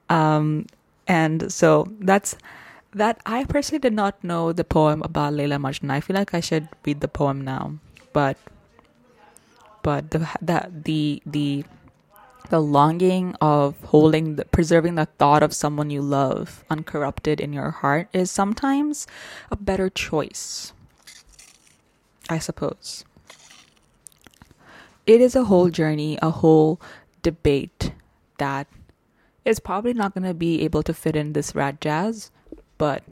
Um, 0.10 0.65
and 1.08 1.52
so 1.52 1.88
that's 1.99 2.36
that. 2.93 3.21
I 3.25 3.43
personally 3.45 3.80
did 3.80 3.93
not 3.93 4.23
know 4.23 4.52
the 4.52 4.63
poem 4.63 5.04
about 5.04 5.34
Layla 5.34 5.62
Majnun. 5.62 5.91
I 5.91 6.02
feel 6.02 6.15
like 6.15 6.34
I 6.34 6.39
should 6.39 6.67
read 6.86 7.02
the 7.02 7.08
poem 7.08 7.41
now, 7.41 7.78
but 8.13 8.38
but 9.84 10.12
the 10.12 10.28
that 10.41 10.86
the 10.86 11.21
the 11.25 11.63
the 12.49 12.60
longing 12.60 13.36
of 13.41 13.80
holding 13.86 14.36
the, 14.36 14.45
preserving 14.45 14.95
the 14.95 15.06
thought 15.06 15.43
of 15.43 15.54
someone 15.54 15.89
you 15.89 16.02
love 16.02 16.63
uncorrupted 16.69 17.39
in 17.39 17.54
your 17.54 17.71
heart 17.71 18.08
is 18.13 18.32
sometimes 18.32 19.06
a 19.52 19.56
better 19.56 19.89
choice 19.89 20.73
i 22.30 22.38
suppose. 22.38 23.06
It 25.08 25.21
is 25.21 25.36
a 25.36 25.45
whole 25.45 25.69
journey 25.69 26.19
a 26.21 26.30
whole 26.30 26.80
debate 27.23 27.93
that 28.38 28.67
is 29.43 29.60
probably 29.60 29.93
not 29.93 30.13
going 30.13 30.28
to 30.28 30.36
be 30.36 30.62
able 30.62 30.84
to 30.84 30.93
fit 30.93 31.15
in 31.15 31.34
this 31.34 31.56
rad 31.56 31.82
jazz 31.82 32.30
but 32.78 33.04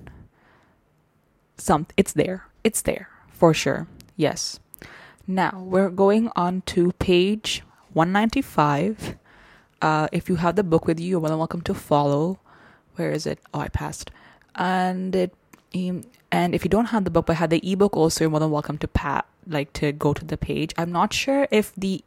some 1.58 1.88
it's 1.98 2.14
there 2.14 2.46
it's 2.64 2.82
there 2.82 3.10
for 3.38 3.54
sure. 3.54 3.88
Yes. 4.16 4.60
Now 5.28 5.62
we're 5.64 5.90
going 5.92 6.32
on 6.36 6.62
to 6.74 6.92
page 6.94 7.64
195 7.94 9.18
uh, 9.82 10.08
if 10.12 10.30
you 10.30 10.36
have 10.36 10.56
the 10.56 10.64
book 10.64 10.88
with 10.88 11.00
you, 11.00 11.08
you're 11.08 11.20
more 11.20 11.30
than 11.30 11.38
welcome 11.38 11.62
to 11.62 11.74
follow. 11.74 12.40
Where 12.96 13.12
is 13.12 13.26
it? 13.28 13.40
Oh, 13.54 13.60
I 13.60 13.68
passed. 13.68 14.12
And 14.56 15.16
it, 15.16 15.34
and 16.32 16.56
if 16.56 16.64
you 16.64 16.70
don't 16.70 16.86
have 16.86 17.04
the 17.04 17.12
book 17.12 17.28
but 17.28 17.36
have 17.38 17.52
the 17.52 17.62
ebook, 17.72 17.96
also 17.96 18.24
you're 18.24 18.32
more 18.32 18.40
than 18.40 18.52
welcome 18.52 18.78
to 18.80 18.88
pat 18.88 19.26
like 19.46 19.72
to 19.74 19.92
go 19.92 20.14
to 20.14 20.26
the 20.26 20.38
page. 20.38 20.74
I'm 20.78 20.92
not 20.92 21.14
sure 21.14 21.48
if 21.52 21.74
the 21.76 22.04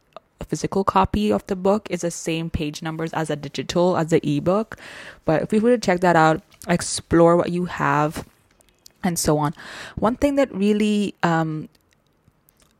physical 0.47 0.83
copy 0.83 1.31
of 1.31 1.45
the 1.47 1.55
book 1.55 1.87
is 1.89 2.01
the 2.01 2.11
same 2.11 2.49
page 2.49 2.81
numbers 2.81 3.13
as 3.13 3.29
a 3.29 3.35
digital 3.35 3.95
as 3.95 4.09
the 4.09 4.37
ebook, 4.37 4.77
but 5.23 5.43
if 5.43 5.53
you 5.53 5.61
were 5.61 5.71
to 5.71 5.77
check 5.77 6.01
that 6.01 6.15
out, 6.15 6.41
explore 6.67 7.37
what 7.37 7.51
you 7.51 7.65
have, 7.65 8.27
and 9.03 9.17
so 9.17 9.37
on. 9.37 9.53
One 9.95 10.15
thing 10.15 10.35
that 10.35 10.53
really 10.53 11.15
um, 11.23 11.69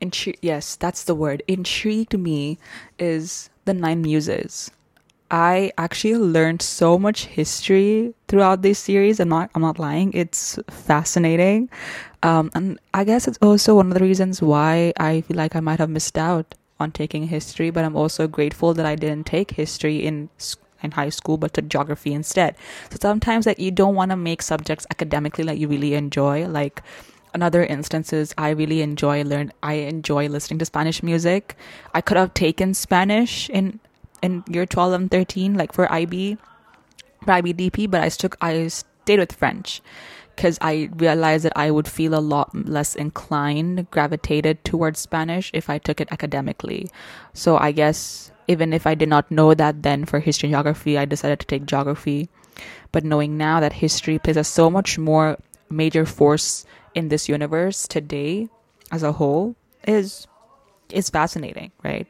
intri- 0.01 0.39
yes, 0.41 0.75
that's 0.75 1.03
the 1.03 1.15
word 1.15 1.43
intrigued 1.47 2.17
me 2.17 2.57
is 2.99 3.49
the 3.65 3.73
nine 3.73 4.01
muses 4.01 4.71
I 5.31 5.71
actually 5.77 6.17
learned 6.17 6.61
so 6.61 6.99
much 6.99 7.25
history 7.25 8.13
throughout 8.27 8.63
this 8.63 8.79
series. 8.79 9.17
I'm 9.21 9.29
not 9.29 9.49
I'm 9.55 9.61
not 9.61 9.79
lying. 9.79 10.11
It's 10.13 10.59
fascinating. 10.69 11.69
Um, 12.21 12.51
and 12.53 12.77
I 12.93 13.05
guess 13.05 13.29
it's 13.29 13.39
also 13.41 13.75
one 13.75 13.87
of 13.87 13.93
the 13.93 14.01
reasons 14.03 14.41
why 14.41 14.91
I 14.99 15.21
feel 15.21 15.37
like 15.37 15.55
I 15.55 15.61
might 15.61 15.79
have 15.79 15.89
missed 15.89 16.17
out 16.17 16.53
on 16.81 16.91
taking 16.91 17.27
history, 17.27 17.69
but 17.69 17.85
I'm 17.85 17.95
also 17.95 18.27
grateful 18.27 18.73
that 18.73 18.85
I 18.85 18.95
didn't 18.95 19.25
take 19.25 19.51
history 19.51 20.03
in 20.03 20.29
in 20.83 20.91
high 20.91 21.09
school 21.09 21.37
but 21.37 21.53
took 21.53 21.69
geography 21.69 22.11
instead. 22.11 22.55
So 22.89 22.97
sometimes 22.99 23.45
like 23.45 23.57
you 23.59 23.71
don't 23.71 23.95
want 23.95 24.11
to 24.11 24.17
make 24.17 24.41
subjects 24.41 24.85
academically 24.91 25.45
like 25.45 25.59
you 25.59 25.69
really 25.69 25.93
enjoy 25.93 26.45
like 26.45 26.83
another 27.33 27.63
instances 27.63 28.33
I 28.37 28.49
really 28.49 28.81
enjoy 28.81 29.23
learn 29.23 29.51
I 29.63 29.73
enjoy 29.73 30.27
listening 30.27 30.59
to 30.59 30.65
Spanish 30.65 31.03
music. 31.03 31.55
I 31.93 32.01
could 32.01 32.17
have 32.17 32.33
taken 32.33 32.73
Spanish 32.73 33.49
in 33.49 33.79
in 34.21 34.43
year 34.47 34.65
12 34.65 34.93
and 34.93 35.11
13 35.11 35.55
like 35.55 35.73
for 35.73 35.91
IB 35.91 36.37
for 37.23 37.31
IBDP, 37.31 37.89
but 37.89 38.01
I 38.01 38.09
took 38.09 38.37
I 38.41 38.67
stayed 38.67 39.19
with 39.19 39.33
French 39.33 39.81
because 40.35 40.57
I 40.61 40.89
realized 40.95 41.45
that 41.45 41.53
I 41.55 41.71
would 41.71 41.87
feel 41.87 42.15
a 42.15 42.23
lot 42.23 42.49
less 42.55 42.95
inclined, 42.95 43.91
gravitated 43.91 44.63
towards 44.63 44.99
Spanish 44.99 45.51
if 45.53 45.69
I 45.69 45.77
took 45.77 46.01
it 46.01 46.11
academically. 46.11 46.89
So 47.33 47.57
I 47.57 47.71
guess 47.71 48.31
even 48.47 48.73
if 48.73 48.87
I 48.87 48.95
did 48.95 49.09
not 49.09 49.29
know 49.29 49.53
that 49.53 49.83
then 49.83 50.05
for 50.05 50.19
history 50.19 50.47
and 50.47 50.53
geography, 50.53 50.97
I 50.97 51.05
decided 51.05 51.39
to 51.39 51.47
take 51.47 51.65
geography. 51.65 52.29
But 52.91 53.03
knowing 53.03 53.37
now 53.37 53.59
that 53.59 53.73
history 53.73 54.19
plays 54.19 54.37
a 54.37 54.43
so 54.43 54.69
much 54.69 54.97
more 54.97 55.37
major 55.69 56.05
force 56.05 56.65
in 56.95 57.09
this 57.09 57.29
universe 57.29 57.87
today 57.87 58.49
as 58.91 59.03
a 59.03 59.13
whole 59.13 59.55
is 59.87 60.27
is 60.91 61.09
fascinating, 61.09 61.71
right? 61.83 62.07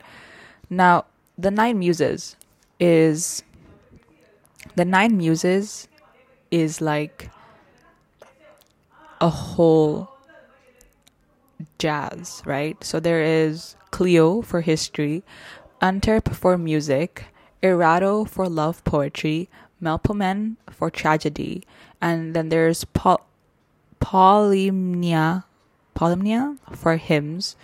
Now, 0.70 1.06
the 1.38 1.52
nine 1.52 1.80
muses 1.80 2.36
is 2.80 3.44
the 4.76 4.86
nine 4.86 5.17
muses 5.17 5.88
is 6.50 6.82
like 6.82 7.30
a 9.20 9.30
whole 9.30 10.10
jazz, 11.78 12.41
right? 12.46 12.82
So 12.84 13.00
there 13.00 13.22
is 13.22 13.76
Clio 13.91 14.41
for 14.41 14.62
history, 14.62 15.24
Antwerp 15.82 16.30
for 16.34 16.58
music, 16.58 17.26
Erato 17.62 18.28
for 18.28 18.50
love 18.50 18.84
poetry, 18.84 19.50
Melpomen 19.82 20.58
for 20.70 20.89
tragedy, 20.89 21.63
and 22.02 22.36
then 22.36 22.50
there's 22.50 22.84
Paul 22.86 23.22
Polymnia, 24.02 25.46
Polymnia 25.96 26.58
for 26.76 26.98
hymns, 26.98 27.56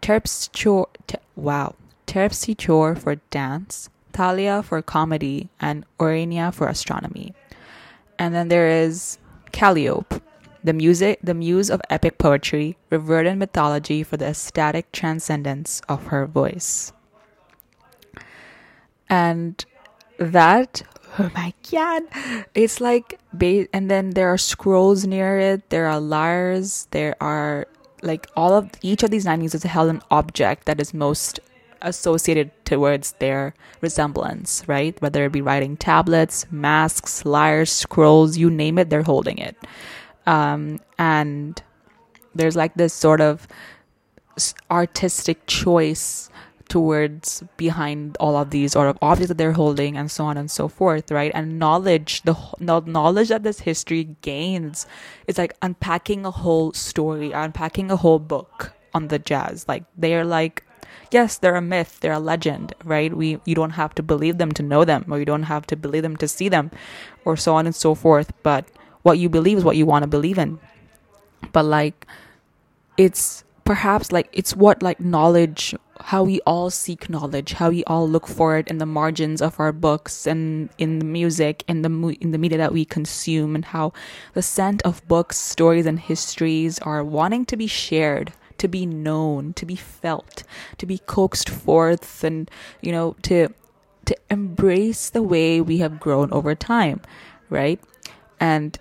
Terpsichore, 0.00 0.86
te, 1.06 1.18
wow, 1.36 1.74
Terpsichore 2.06 2.96
for 2.98 3.16
dance, 3.30 3.90
Thalia 4.12 4.62
for 4.62 4.80
comedy, 4.80 5.50
and 5.60 5.84
Orania 5.98 6.54
for 6.54 6.68
astronomy. 6.68 7.34
And 8.18 8.34
then 8.34 8.48
there 8.48 8.68
is 8.68 9.18
Calliope, 9.52 10.20
the 10.62 10.72
music, 10.72 11.18
the 11.22 11.34
muse 11.34 11.68
of 11.68 11.82
epic 11.90 12.16
poetry, 12.16 12.76
revered 12.90 13.26
in 13.26 13.38
mythology 13.38 14.02
for 14.02 14.16
the 14.16 14.28
ecstatic 14.28 14.90
transcendence 14.92 15.82
of 15.88 16.06
her 16.06 16.26
voice. 16.26 16.92
And 19.10 19.64
that 20.18 20.82
oh 21.18 21.30
my 21.34 21.52
god. 21.70 22.02
It's 22.54 22.80
like 22.80 23.18
and 23.72 23.90
then 23.90 24.10
there 24.10 24.28
are 24.32 24.38
scrolls 24.38 25.06
near 25.06 25.38
it. 25.38 25.70
There 25.70 25.86
are 25.86 26.00
lyres 26.00 26.88
there 26.90 27.16
are 27.20 27.66
like 28.02 28.26
all 28.36 28.54
of 28.54 28.70
each 28.82 29.02
of 29.02 29.10
these 29.10 29.24
nine 29.24 29.40
muses 29.40 29.62
held 29.62 29.90
an 29.90 30.02
object 30.10 30.66
that 30.66 30.80
is 30.80 30.92
most 30.92 31.40
associated 31.82 32.50
towards 32.64 33.12
their 33.12 33.54
resemblance 33.80 34.66
right? 34.66 35.00
Whether 35.00 35.24
it 35.24 35.32
be 35.32 35.40
writing 35.42 35.76
tablets 35.76 36.46
masks 36.50 37.24
lyres 37.24 37.70
scrolls 37.70 38.36
you 38.36 38.50
name 38.50 38.78
it 38.78 38.90
they're 38.90 39.02
holding 39.02 39.38
it. 39.38 39.56
Um, 40.26 40.80
and 40.98 41.62
there's 42.34 42.56
like 42.56 42.74
this 42.74 42.92
sort 42.92 43.20
of 43.20 43.46
artistic 44.70 45.46
choice 45.46 46.28
towards 46.68 47.42
behind 47.56 48.16
all 48.18 48.36
of 48.36 48.50
these 48.50 48.74
or 48.74 48.88
of 48.88 48.98
objects 49.02 49.28
that 49.28 49.38
they're 49.38 49.52
holding 49.52 49.96
and 49.96 50.10
so 50.10 50.24
on 50.24 50.36
and 50.36 50.50
so 50.50 50.68
forth 50.68 51.10
right? 51.10 51.32
And 51.34 51.58
knowledge 51.58 52.22
the 52.22 52.36
knowledge 52.58 53.28
that 53.28 53.42
this 53.42 53.60
history 53.60 54.16
gains 54.22 54.86
is 55.26 55.38
like 55.38 55.54
unpacking 55.62 56.24
a 56.24 56.30
whole 56.30 56.72
story 56.72 57.32
unpacking 57.32 57.90
a 57.90 57.96
whole 57.96 58.18
book 58.18 58.72
on 58.92 59.08
the 59.08 59.18
jazz. 59.18 59.66
Like 59.68 59.84
they're 59.96 60.24
like 60.24 60.64
yes 61.10 61.38
they're 61.38 61.56
a 61.56 61.62
myth 61.62 61.98
they're 62.00 62.12
a 62.12 62.18
legend 62.18 62.74
right? 62.84 63.14
We 63.14 63.40
you 63.44 63.54
don't 63.54 63.70
have 63.70 63.94
to 63.96 64.02
believe 64.02 64.38
them 64.38 64.52
to 64.52 64.62
know 64.62 64.84
them 64.84 65.04
or 65.08 65.18
you 65.18 65.24
don't 65.24 65.44
have 65.44 65.66
to 65.68 65.76
believe 65.76 66.02
them 66.02 66.16
to 66.16 66.28
see 66.28 66.48
them 66.48 66.70
or 67.24 67.36
so 67.36 67.54
on 67.54 67.66
and 67.66 67.74
so 67.74 67.94
forth. 67.94 68.32
But 68.42 68.66
what 69.02 69.18
you 69.18 69.28
believe 69.28 69.58
is 69.58 69.64
what 69.64 69.76
you 69.76 69.86
want 69.86 70.02
to 70.02 70.08
believe 70.08 70.38
in. 70.38 70.58
But 71.52 71.64
like 71.64 72.06
it's 72.96 73.44
perhaps 73.64 74.12
like 74.12 74.28
it's 74.32 74.54
what 74.54 74.82
like 74.82 75.00
knowledge 75.00 75.74
how 76.00 76.22
we 76.22 76.40
all 76.40 76.70
seek 76.70 77.08
knowledge 77.08 77.54
how 77.54 77.70
we 77.70 77.82
all 77.84 78.08
look 78.08 78.26
for 78.26 78.58
it 78.58 78.68
in 78.68 78.78
the 78.78 78.86
margins 78.86 79.40
of 79.40 79.58
our 79.58 79.72
books 79.72 80.26
and 80.26 80.68
in 80.78 80.98
the 80.98 81.04
music 81.04 81.64
in 81.66 81.82
the 81.82 82.16
in 82.20 82.30
the 82.32 82.38
media 82.38 82.58
that 82.58 82.72
we 82.72 82.84
consume 82.84 83.54
and 83.54 83.66
how 83.66 83.92
the 84.34 84.42
scent 84.42 84.82
of 84.82 85.06
books 85.08 85.38
stories 85.38 85.86
and 85.86 86.00
histories 86.00 86.78
are 86.80 87.02
wanting 87.02 87.44
to 87.44 87.56
be 87.56 87.66
shared 87.66 88.32
to 88.58 88.68
be 88.68 88.84
known 88.84 89.52
to 89.54 89.64
be 89.64 89.76
felt 89.76 90.42
to 90.78 90.86
be 90.86 90.98
coaxed 90.98 91.48
forth 91.48 92.22
and 92.22 92.50
you 92.82 92.92
know 92.92 93.16
to 93.22 93.48
to 94.04 94.14
embrace 94.30 95.08
the 95.10 95.22
way 95.22 95.60
we 95.60 95.78
have 95.78 95.98
grown 95.98 96.30
over 96.32 96.54
time 96.54 97.00
right? 97.50 97.80
And 98.40 98.78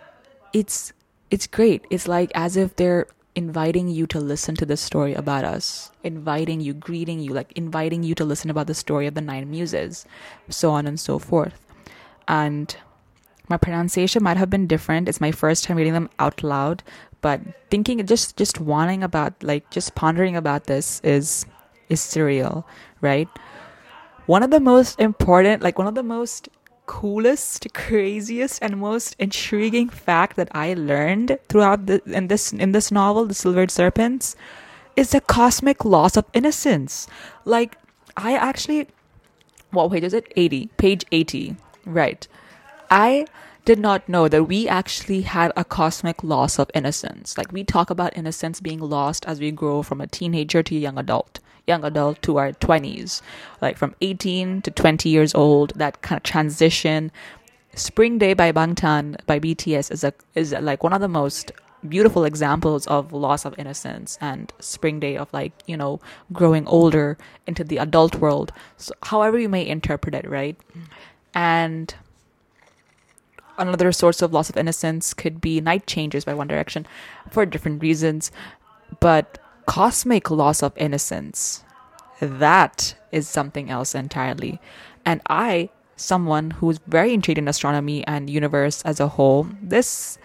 it's 0.52 0.94
it's 1.32 1.48
great. 1.48 1.86
It's 1.90 2.08
like 2.08 2.32
as 2.36 2.58
if 2.58 2.76
they're 2.76 3.08
inviting 3.36 3.88
you 3.88 4.06
to 4.08 4.20
listen 4.20 4.56
to 4.56 4.66
the 4.66 4.78
story 4.78 5.14
about 5.14 5.44
us, 5.44 5.92
inviting 6.04 6.62
you, 6.62 6.74
greeting 6.74 7.20
you, 7.20 7.34
like 7.34 7.52
inviting 7.54 8.04
you 8.04 8.16
to 8.16 8.26
listen 8.26 8.50
about 8.50 8.68
the 8.68 8.74
story 8.74 9.08
of 9.08 9.16
the 9.16 9.22
nine 9.22 9.50
muses, 9.50 10.06
so 10.50 10.72
on 10.72 10.86
and 10.86 11.00
so 11.00 11.20
forth. 11.20 11.60
And 12.28 12.76
my 13.50 13.58
pronunciation 13.58 14.24
might 14.24 14.38
have 14.38 14.50
been 14.50 14.68
different. 14.68 15.10
It's 15.10 15.22
my 15.22 15.32
first 15.32 15.64
time 15.64 15.78
reading 15.78 15.94
them 15.94 16.10
out 16.20 16.44
loud, 16.44 16.84
but 17.22 17.42
thinking 17.70 18.06
just 18.06 18.38
just 18.38 18.60
wanting 18.60 19.04
about 19.04 19.34
like 19.44 19.70
just 19.70 19.96
pondering 19.96 20.36
about 20.36 20.66
this 20.66 21.02
is 21.04 21.46
is 21.90 22.02
surreal, 22.02 22.64
right? 23.02 23.28
One 24.26 24.44
of 24.44 24.52
the 24.52 24.60
most 24.60 25.00
important, 25.00 25.62
like 25.64 25.78
one 25.78 25.88
of 25.88 25.96
the 25.96 26.04
most 26.04 26.48
coolest, 26.86 27.68
craziest, 27.74 28.60
and 28.62 28.78
most 28.78 29.16
intriguing 29.20 29.90
fact 29.90 30.36
that 30.36 30.50
I 30.52 30.74
learned 30.74 31.38
throughout 31.50 31.86
the 31.86 32.02
in 32.06 32.28
this 32.28 32.54
in 32.54 32.72
this 32.72 32.92
novel, 32.92 33.26
The 33.26 33.34
Silvered 33.34 33.72
Serpents, 33.72 34.36
is 34.96 35.12
the 35.12 35.22
cosmic 35.22 35.86
loss 35.86 36.18
of 36.18 36.26
innocence. 36.34 37.08
Like 37.46 37.78
I 38.18 38.36
actually 38.36 38.88
what 39.72 39.92
page 39.92 40.04
is 40.04 40.14
it? 40.14 40.32
80. 40.36 40.68
Page 40.78 41.04
80. 41.12 41.56
Right. 41.86 42.28
I 42.92 43.26
did 43.66 43.80
not 43.80 44.08
know 44.08 44.28
that 44.28 44.44
we 44.44 44.68
actually 44.68 45.22
had 45.22 45.52
a 45.56 45.66
cosmic 45.66 46.24
loss 46.24 46.60
of 46.60 46.70
innocence. 46.76 47.38
Like 47.38 47.52
we 47.52 47.64
talk 47.64 47.90
about 47.90 48.16
innocence 48.16 48.60
being 48.60 48.80
lost 48.80 49.26
as 49.26 49.40
we 49.40 49.52
grow 49.52 49.82
from 49.82 50.00
a 50.00 50.08
teenager 50.08 50.62
to 50.62 50.76
a 50.76 50.80
young 50.80 50.98
adult 50.98 51.40
young 51.68 51.84
adult 51.84 52.22
to 52.24 52.38
our 52.38 52.52
20s, 52.52 53.22
like 53.62 53.78
from 53.78 53.96
18 54.02 54.62
to 54.64 54.72
20 54.72 55.10
years 55.10 55.34
old, 55.34 55.74
that 55.76 56.02
kind 56.02 56.18
of 56.18 56.24
transition. 56.24 57.12
Spring 57.76 58.18
Day 58.18 58.34
by 58.34 58.52
Bangtan 58.52 59.18
by 59.26 59.40
BTS 59.40 59.92
is 59.92 60.04
a 60.04 60.14
is 60.36 60.54
like 60.54 60.84
one 60.84 60.94
of 60.94 61.02
the 61.02 61.08
most 61.08 61.52
beautiful 61.88 62.24
examples 62.24 62.88
of 62.88 63.12
loss 63.12 63.46
of 63.46 63.58
innocence 63.58 64.18
and 64.22 64.54
spring 64.60 65.00
day 65.00 65.18
of 65.18 65.32
like 65.34 65.52
you 65.66 65.76
know 65.76 66.00
growing 66.32 66.66
older 66.68 67.18
into 67.46 67.64
the 67.64 67.78
adult 67.78 68.16
world 68.16 68.54
so 68.78 68.94
however 69.04 69.38
you 69.38 69.50
may 69.50 69.68
interpret 69.68 70.16
it 70.16 70.30
right 70.30 70.56
and 71.34 71.96
another 73.58 73.92
source 73.92 74.22
of 74.22 74.34
loss 74.34 74.50
of 74.50 74.58
innocence 74.58 75.14
could 75.14 75.42
be 75.42 75.60
night 75.60 75.86
changes 75.86 76.24
by 76.26 76.34
one 76.34 76.48
direction 76.48 76.86
for 77.30 77.46
different 77.46 77.82
reasons 77.82 78.32
but 79.00 79.40
cosmic 79.66 80.30
loss 80.30 80.62
of 80.64 80.74
innocence. 80.78 81.64
That 82.20 82.96
is 83.12 83.28
something 83.28 83.70
else 83.70 83.96
entirely. 83.96 84.60
And 85.06 85.22
I, 85.30 85.70
someone 85.96 86.52
who's 86.52 86.80
very 86.88 87.14
intrigued 87.14 87.38
in 87.38 87.48
astronomy 87.48 88.06
and 88.08 88.30
universe 88.30 88.82
as 88.84 89.00
a 89.00 89.08
whole, 89.10 89.48
this 89.62 90.18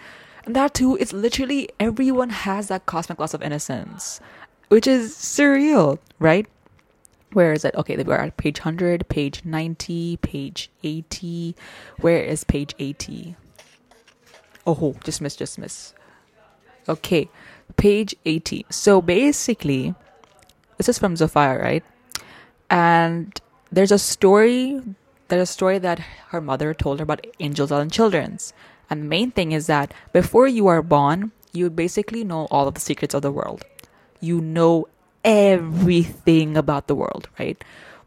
and 0.44 0.56
that 0.56 0.72
too 0.72 0.96
is 0.96 1.12
literally 1.12 1.68
everyone 1.78 2.30
has 2.30 2.68
that 2.68 2.86
cosmic 2.86 3.18
loss 3.18 3.34
of 3.34 3.42
innocence, 3.42 4.18
which 4.68 4.86
is 4.86 5.14
surreal, 5.14 5.98
right? 6.18 6.46
Where 7.34 7.52
is 7.52 7.66
it? 7.66 7.74
Okay, 7.74 8.02
we're 8.02 8.14
at 8.14 8.38
page 8.38 8.60
100, 8.60 9.08
page 9.10 9.44
90, 9.44 10.16
page 10.18 10.70
80. 10.82 11.54
Where 12.00 12.22
is 12.22 12.44
page 12.44 12.74
80? 12.78 13.36
Oh, 14.66 14.96
just 15.04 15.20
miss, 15.20 15.36
just 15.36 15.58
miss. 15.58 15.92
Okay, 16.88 17.28
page 17.78 18.14
80. 18.26 18.66
So 18.68 19.00
basically, 19.00 19.94
this 20.76 20.88
is 20.88 20.98
from 20.98 21.14
Zofia, 21.14 21.58
right? 21.58 21.84
And 22.68 23.40
there's 23.72 23.92
a 23.92 23.98
story, 23.98 24.82
there's 25.28 25.48
a 25.48 25.52
story 25.52 25.78
that 25.78 26.00
her 26.28 26.42
mother 26.42 26.74
told 26.74 26.98
her 26.98 27.04
about 27.04 27.26
angels 27.40 27.72
and 27.72 27.90
children's. 27.90 28.52
And 28.90 29.02
the 29.02 29.06
main 29.06 29.30
thing 29.30 29.52
is 29.52 29.66
that 29.68 29.94
before 30.12 30.48
you 30.48 30.66
are 30.66 30.82
born, 30.82 31.32
you 31.52 31.70
basically 31.70 32.24
know 32.24 32.46
all 32.50 32.68
of 32.68 32.74
the 32.74 32.80
secrets 32.80 33.14
of 33.14 33.22
the 33.22 33.32
world. 33.32 33.64
You 34.20 34.40
know 34.40 34.88
everything 35.24 36.56
about 36.56 36.88
the 36.88 36.94
world, 36.94 37.28
right? 37.38 37.62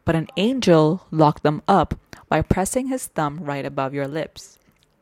But 0.06 0.16
an 0.16 0.28
angel 0.38 1.08
locked 1.12 1.44
them 1.44 1.62
up 1.68 1.96
by 2.28 2.42
pressing 2.42 2.88
his 2.88 3.08
thumb 3.08 3.40
right 3.44 3.66
above 3.66 3.94
your 3.94 4.08
lips. 4.08 4.60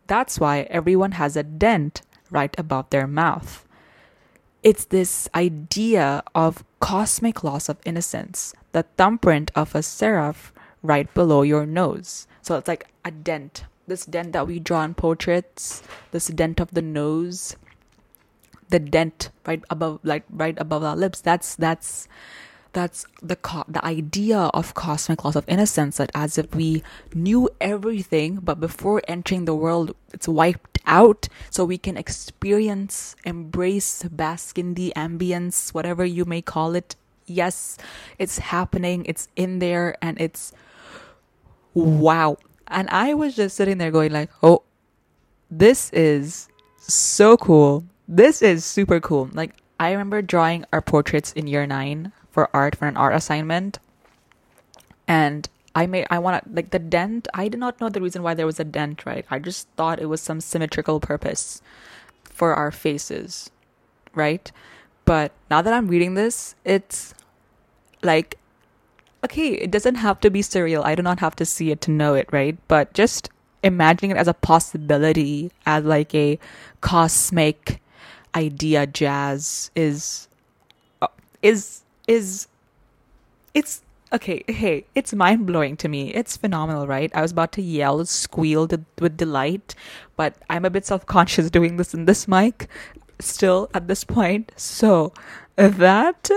That's 0.08 0.40
why 0.40 0.62
everyone 0.70 1.14
has 1.14 1.36
a 1.36 1.44
dent 1.44 2.02
right 2.30 2.54
above 2.58 2.90
their 2.90 3.08
mouth 3.08 3.66
it's 4.64 4.86
this 4.86 5.30
idea 5.34 6.24
of 6.36 6.64
cosmic 6.80 7.44
loss 7.44 7.70
of 7.70 7.78
innocence, 7.86 8.54
the 8.72 8.84
thumbprint 8.98 9.52
of 9.56 9.76
a 9.76 9.84
seraph 9.84 10.54
right 10.82 11.12
below 11.14 11.42
your 11.42 11.66
nose. 11.66 12.28
So 12.42 12.58
it's 12.58 12.68
like 12.68 12.88
a 13.06 13.12
dent. 13.12 13.66
This 13.88 14.06
dent 14.06 14.34
that 14.34 14.48
we 14.48 14.60
draw 14.60 14.84
in 14.84 14.94
portraits, 14.94 15.82
this 16.12 16.28
dent 16.28 16.60
of 16.60 16.72
the 16.72 16.82
nose, 16.82 17.56
the 18.70 18.80
dent 18.80 19.32
right 19.46 19.64
above 19.70 20.00
like 20.04 20.24
right 20.30 20.58
above 20.60 20.84
our 20.84 20.96
lips. 20.96 21.22
That's 21.22 21.56
that's 21.56 22.08
that's 22.74 23.06
the 23.22 23.36
co- 23.36 23.66
the 23.68 23.84
idea 23.84 24.38
of 24.54 24.74
cosmic 24.74 25.24
loss 25.24 25.36
of 25.36 25.48
innocence 25.48 25.98
that 25.98 26.12
as 26.14 26.38
if 26.38 26.54
we 26.54 26.84
knew 27.14 27.50
everything 27.60 28.40
but 28.42 28.60
before 28.60 29.02
entering 29.08 29.46
the 29.46 29.56
world 29.56 29.96
it's 30.14 30.28
wiped 30.28 30.80
out. 30.86 31.28
So 31.50 31.66
we 31.66 31.78
can 31.78 31.98
experience 31.98 33.16
embrace 33.26 34.04
bask 34.04 34.58
in 34.58 34.74
the 34.74 34.94
ambience 34.96 35.74
whatever 35.74 36.06
you 36.06 36.26
may 36.26 36.42
call 36.42 36.76
it. 36.76 36.96
Yes 37.26 37.78
it's 38.18 38.40
happening 38.40 39.06
it's 39.06 39.28
in 39.36 39.60
there 39.60 39.96
and 40.02 40.20
it's 40.20 40.52
wow. 41.74 42.38
And 42.68 42.88
i 42.90 43.14
was 43.14 43.36
just 43.36 43.56
sitting 43.56 43.78
there 43.78 43.92
going 43.92 44.12
like 44.12 44.30
oh 44.44 44.64
this 45.52 45.90
is 45.92 46.48
so 46.78 47.36
cool. 47.38 47.84
This 48.08 48.42
is 48.42 48.64
super 48.64 49.00
cool. 49.00 49.30
Like 49.34 49.56
i 49.80 49.92
remember 49.92 50.22
drawing 50.22 50.66
our 50.72 50.82
portraits 50.82 51.34
in 51.34 51.48
year 51.48 51.66
9 51.66 52.12
for 52.32 52.50
art 52.54 52.76
for 52.76 52.88
an 52.88 52.98
art 52.98 53.16
assignment. 53.16 53.80
And 55.08 55.50
I 55.76 55.88
made 55.88 56.08
I 56.10 56.20
want 56.20 56.44
to 56.44 56.50
like 56.52 56.72
the 56.72 56.80
dent 56.80 57.28
I 57.34 57.48
did 57.48 57.60
not 57.60 57.80
know 57.80 57.90
the 57.90 58.02
reason 58.02 58.24
why 58.24 58.34
there 58.34 58.46
was 58.46 58.60
a 58.60 58.64
dent 58.64 59.06
right? 59.06 59.26
I 59.30 59.40
just 59.40 59.68
thought 59.76 60.00
it 60.00 60.08
was 60.08 60.22
some 60.22 60.42
symmetrical 60.42 61.00
purpose 61.00 61.62
for 62.24 62.54
our 62.54 62.72
faces 62.72 63.50
right? 64.16 64.52
But 65.06 65.32
now 65.50 65.62
that 65.62 65.74
I'm 65.74 65.88
reading 65.88 66.16
this 66.16 66.56
it's 66.66 67.14
like 68.02 68.38
okay 69.24 69.54
it 69.54 69.72
doesn't 69.72 69.96
have 69.96 70.20
to 70.22 70.30
be 70.30 70.42
surreal. 70.42 70.84
I 70.84 70.96
do 70.96 71.04
not 71.04 71.20
have 71.20 71.36
to 71.38 71.46
see 71.46 71.72
it 71.72 71.82
to 71.82 71.92
know 71.92 72.16
it 72.16 72.28
right? 72.32 72.58
But 72.68 72.94
just 72.94 73.30
imagining 73.64 74.12
it 74.12 74.18
as 74.18 74.28
a 74.28 74.34
possibility 74.34 75.52
as 75.66 75.84
like 75.84 76.16
a 76.16 76.40
cosmic 76.82 77.82
idea 78.36 78.88
jazz 78.88 79.72
is 79.76 80.28
uh, 81.02 81.08
is 81.42 81.84
is 82.10 82.48
it's 83.54 83.82
okay 84.12 84.44
hey 84.48 84.84
it's 84.96 85.14
mind-blowing 85.14 85.78
to 85.78 85.88
me. 85.88 86.12
It's 86.14 86.36
phenomenal 86.36 86.88
right? 86.88 87.12
I 87.14 87.22
was 87.22 87.32
about 87.32 87.52
to 87.54 87.62
yell 87.62 88.04
squeal 88.06 88.68
with 89.00 89.16
delight 89.16 89.76
but 90.18 90.34
i'm 90.50 90.66
a 90.66 90.70
bit 90.70 90.86
self-conscious 90.86 91.50
doing 91.58 91.78
this 91.78 91.94
in 91.94 92.06
this 92.06 92.28
mic 92.28 92.68
still 93.20 93.70
at 93.74 93.88
this 93.88 94.04
point. 94.04 94.52
So 94.56 95.14
that 95.56 96.30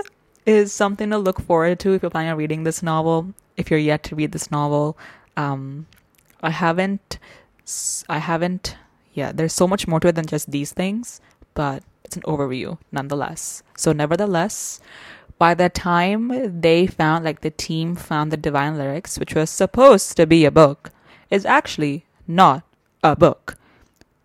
is 0.44 0.72
something 0.72 1.10
to 1.10 1.18
look 1.18 1.40
forward 1.40 1.78
to 1.80 1.94
if 1.94 2.02
you're 2.02 2.10
planning 2.10 2.32
on 2.32 2.36
reading 2.36 2.64
this 2.64 2.82
novel 2.82 3.32
if 3.56 3.70
you're 3.70 3.86
yet 3.92 4.02
to 4.04 4.14
read 4.14 4.32
this 4.32 4.50
novel. 4.50 4.96
Um 5.36 5.86
i 6.44 6.50
haven't 6.50 7.18
i 8.08 8.18
haven't 8.18 8.76
yeah 9.14 9.30
there's 9.30 9.52
so 9.52 9.66
much 9.68 9.86
more 9.86 10.00
to 10.00 10.08
it 10.08 10.16
than 10.16 10.26
just 10.26 10.50
these 10.50 10.72
things 10.72 11.20
but 11.54 11.84
it's 12.04 12.16
an 12.16 12.22
overview 12.22 12.76
nonetheless. 12.90 13.62
So 13.76 13.92
nevertheless 13.92 14.80
by 15.42 15.54
the 15.54 15.68
time 15.68 16.60
they 16.60 16.86
found, 16.86 17.24
like 17.24 17.40
the 17.40 17.50
team 17.50 17.96
found 17.96 18.30
the 18.30 18.36
Divine 18.36 18.78
Lyrics, 18.78 19.18
which 19.18 19.34
was 19.34 19.50
supposed 19.50 20.16
to 20.16 20.24
be 20.24 20.44
a 20.44 20.52
book, 20.52 20.92
is 21.30 21.44
actually 21.44 22.06
not 22.28 22.62
a 23.02 23.16
book. 23.16 23.58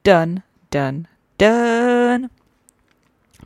Done, 0.04 0.44
done, 0.70 1.08
done. 1.40 2.30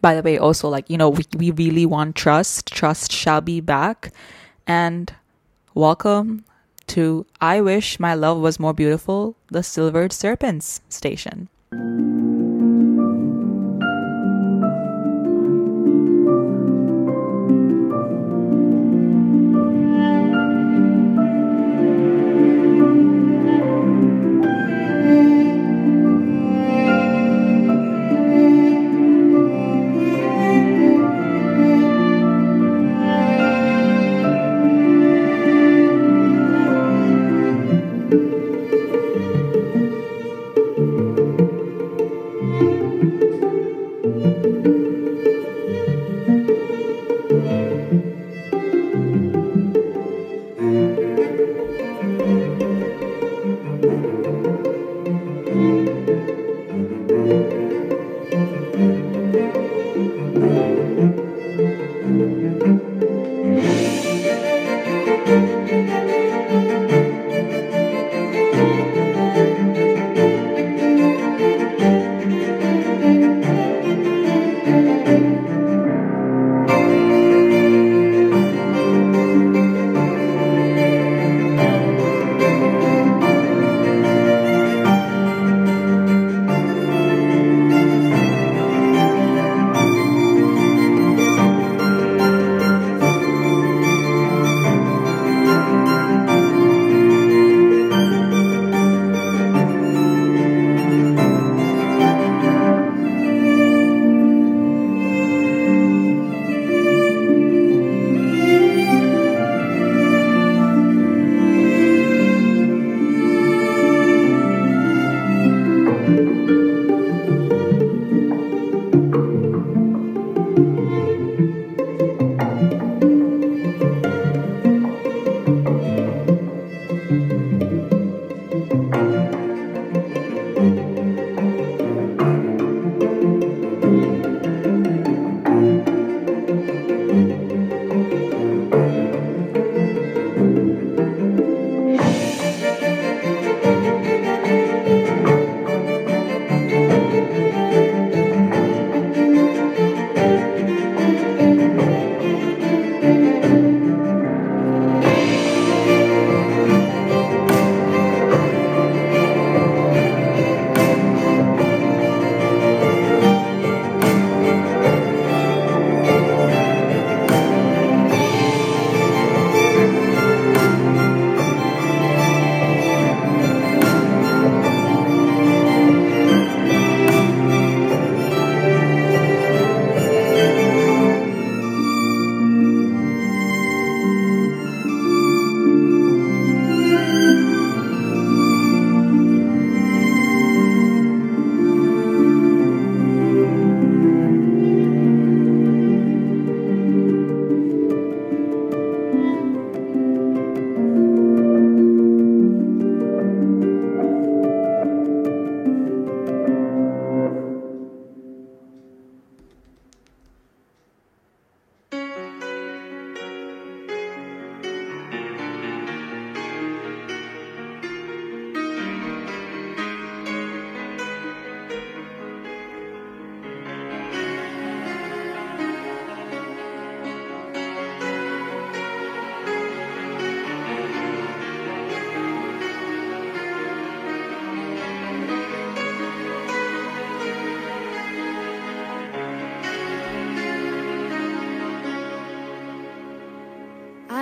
By 0.01 0.15
the 0.15 0.21
way, 0.21 0.37
also, 0.37 0.67
like, 0.67 0.89
you 0.89 0.97
know, 0.97 1.11
we, 1.11 1.23
we 1.37 1.51
really 1.51 1.85
want 1.85 2.17
trust. 2.17 2.67
Trust 2.67 3.09
shall 3.09 3.39
be 3.39 3.61
back. 3.61 4.11
And 4.67 5.15
welcome 5.73 6.43
to 6.87 7.25
I 7.39 7.61
Wish 7.61 8.01
My 8.01 8.15
Love 8.15 8.39
Was 8.41 8.59
More 8.59 8.73
Beautiful, 8.73 9.37
the 9.47 9.63
Silvered 9.63 10.11
Serpents 10.11 10.81
station. 10.89 11.47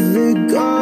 the 0.00 0.79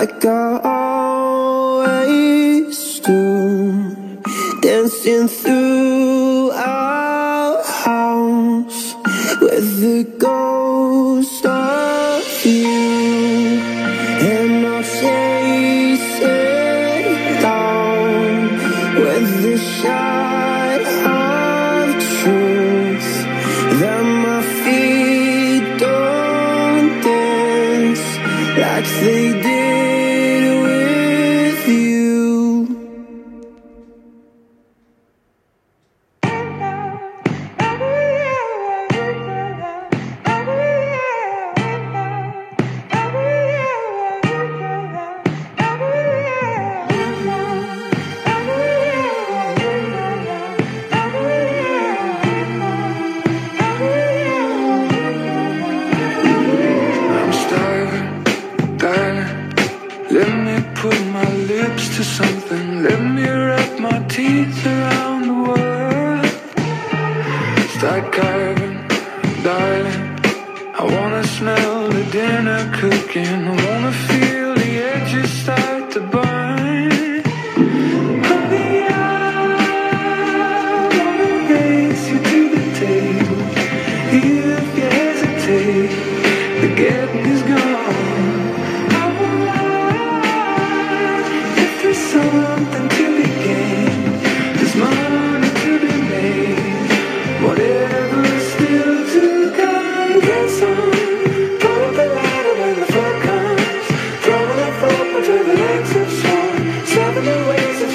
like 0.00 0.24
I 0.24 0.60
always 1.82 3.00
do 3.00 3.96
Dancing 4.62 5.26
through 5.26 5.57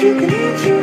you 0.04 0.14
can 0.20 0.30
eat 0.30 0.66
your 0.68 0.73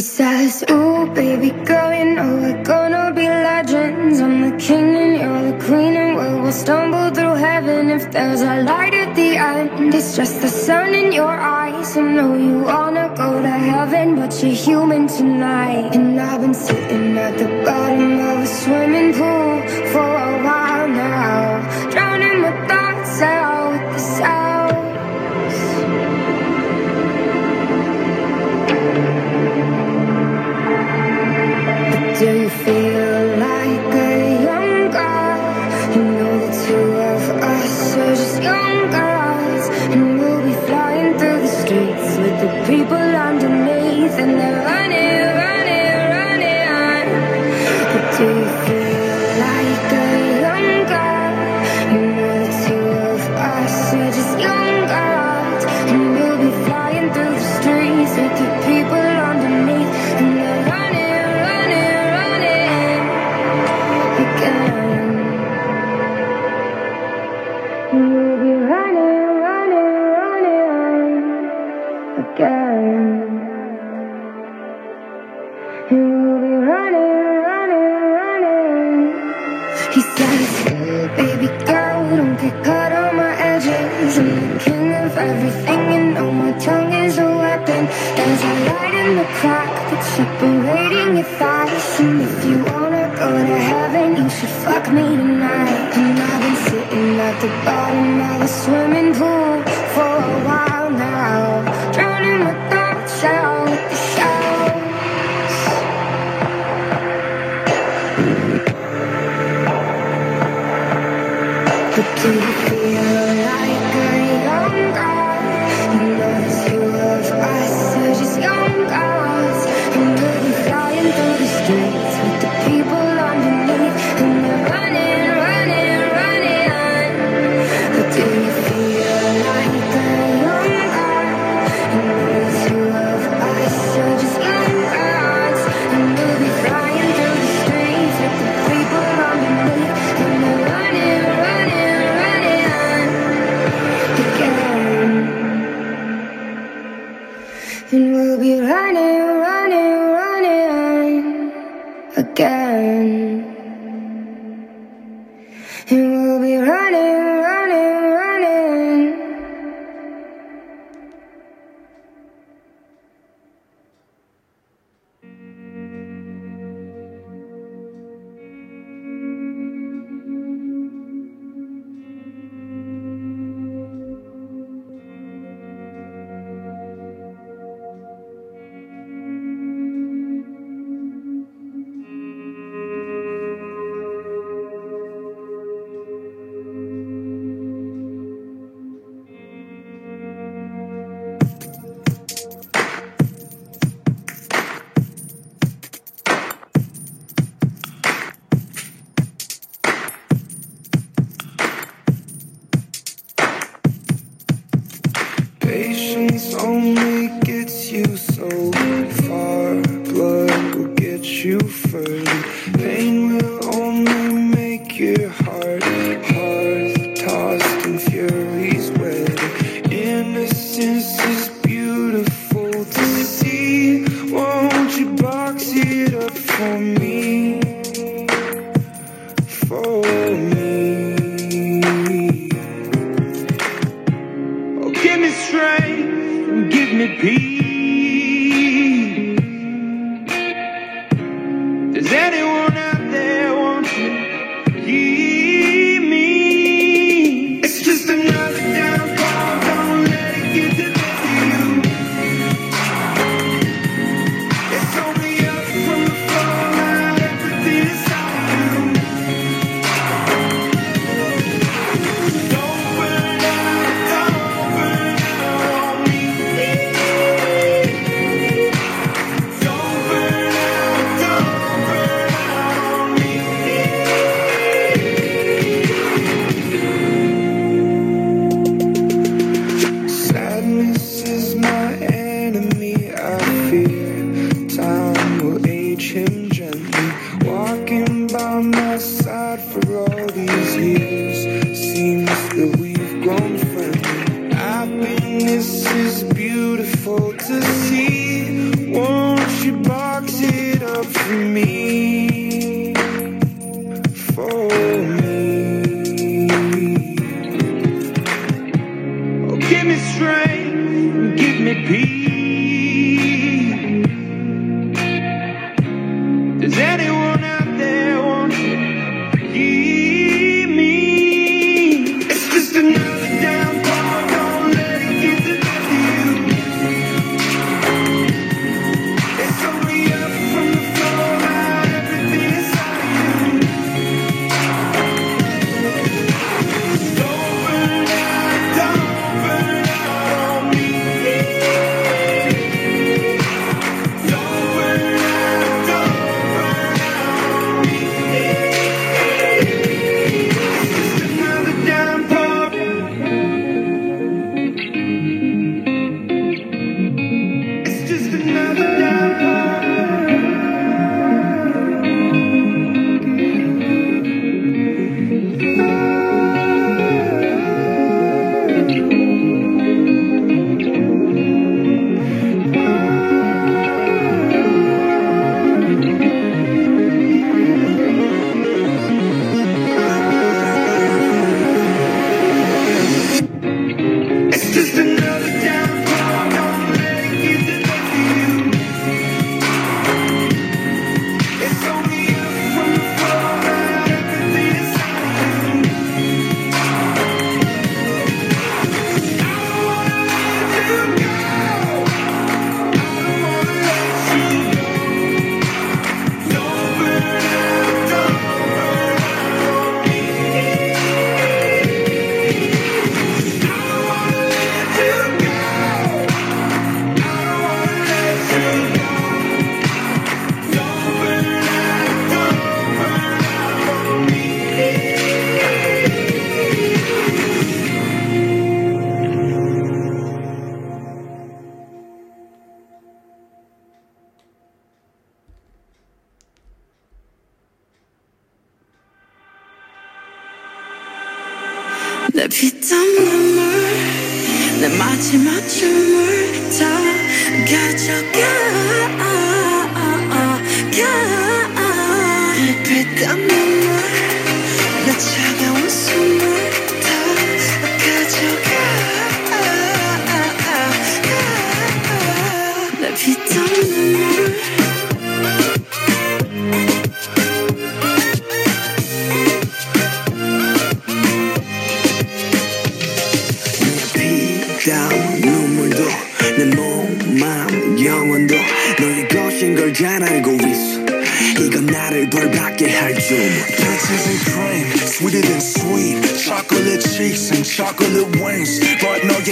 He 0.00 0.04
says, 0.04 0.64
ooh, 0.70 1.12
baby 1.12 1.50
girl, 1.50 1.92
you 1.92 2.14
know 2.14 2.36
we're 2.42 2.62
gonna 2.64 3.12
be 3.14 3.28
legends. 3.28 4.18
I'm 4.18 4.40
the 4.40 4.56
king 4.56 4.96
and 4.96 5.14
you're 5.20 5.52
the 5.52 5.62
queen 5.62 5.94
and 5.94 6.16
we 6.16 6.40
will 6.40 6.52
stumble 6.52 7.10
through 7.10 7.34
heaven. 7.34 7.90
If 7.90 8.10
there's 8.10 8.40
a 8.40 8.62
light 8.62 8.94
at 8.94 9.14
the 9.14 9.36
end, 9.36 9.94
it's 9.94 10.16
just 10.16 10.40
the 10.40 10.48
sun 10.48 10.94
in 10.94 11.12
your 11.12 11.36
eyes. 11.60 11.98
I 11.98 12.00
know 12.00 12.34
you 12.34 12.60
wanna 12.60 13.12
go 13.14 13.42
to 13.42 13.56
heaven, 13.72 14.16
but 14.16 14.32
you're 14.42 14.54
human 14.54 15.06
tonight. 15.06 15.94
And 15.94 16.18
I've 16.18 16.40
been 16.40 16.54
sitting 16.54 17.18
at 17.18 17.36
the 17.36 17.48
bottom 17.66 18.20
of 18.20 18.38
a 18.38 18.46
swimming 18.46 19.12
pool 19.12 19.52
for 19.92 20.19
do 32.20 32.26
you 32.38 32.50
feel? 32.50 32.99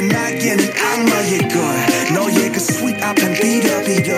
나에게는 0.09 0.64
악마의 0.76 1.38
걸. 1.48 2.14
너의 2.14 2.50
그 2.52 2.56
sweet 2.56 3.02
앞엔 3.02 3.34
비려비려. 3.34 4.14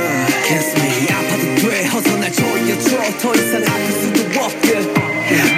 Kiss 0.46 0.76
me. 0.78 1.08
아파도 1.10 1.42
돼. 1.56 1.88
어서 1.88 2.16
날 2.16 2.32
조여줘. 2.32 3.18
더 3.18 3.34
이상 3.34 3.62
아플 3.66 3.92
수도 4.00 4.40
없게. 4.44 4.68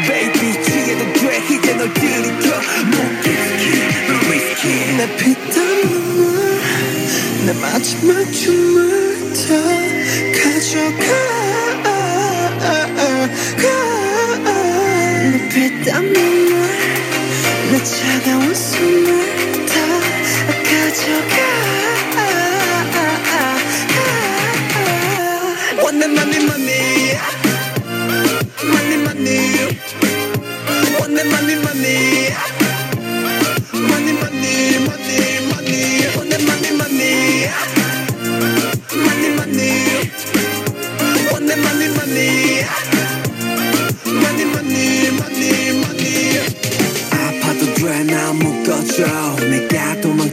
Baby 0.07 0.62
취해도 0.64 1.12
돼. 1.14 1.43
이제 1.51 1.74
널 1.74 1.93
들이켜. 1.95 2.49
못 2.91 2.97
risk해 3.24 3.64
너 4.09 4.12
risk해 4.28 4.97
내 4.97 5.16
피땀 5.16 5.80
눈물. 5.89 6.61
내 7.47 7.53
마지막 7.55 8.33
춤을. 8.33 8.91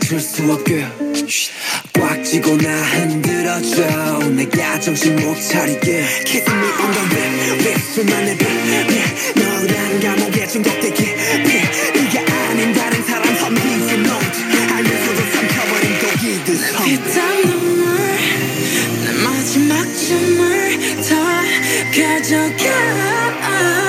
멈출 0.10 0.20
수 0.20 0.52
없게. 0.52 0.88
꽉 1.94 2.24
쥐고 2.24 2.58
나 2.58 2.70
흔들어줘. 2.70 4.20
내가 4.30 4.80
정신 4.80 5.16
못 5.16 5.40
차리게. 5.40 6.04
Kiss 6.26 6.50
me 6.50 6.58
on 6.58 6.92
the 6.92 7.04
lip 7.14 7.62
lip 7.62 7.80
수만의 7.94 8.38
빛 8.38 8.44
너란 9.36 10.00
감옥에 10.00 10.48
중독되게 10.48 11.16
네가 11.46 12.34
아닌 12.50 12.74
다른 12.74 13.04
사람 13.04 13.36
선비스 13.36 13.94
노트 13.96 14.74
알면서도 14.74 15.22
삼켜버린 15.32 16.00
독이든 16.00 16.48
피땀 16.86 17.42
눈물 17.44 17.86
내 19.06 19.12
마지막 19.24 19.72
춤을 19.96 20.80
더 21.08 21.10
가져가 22.02 23.89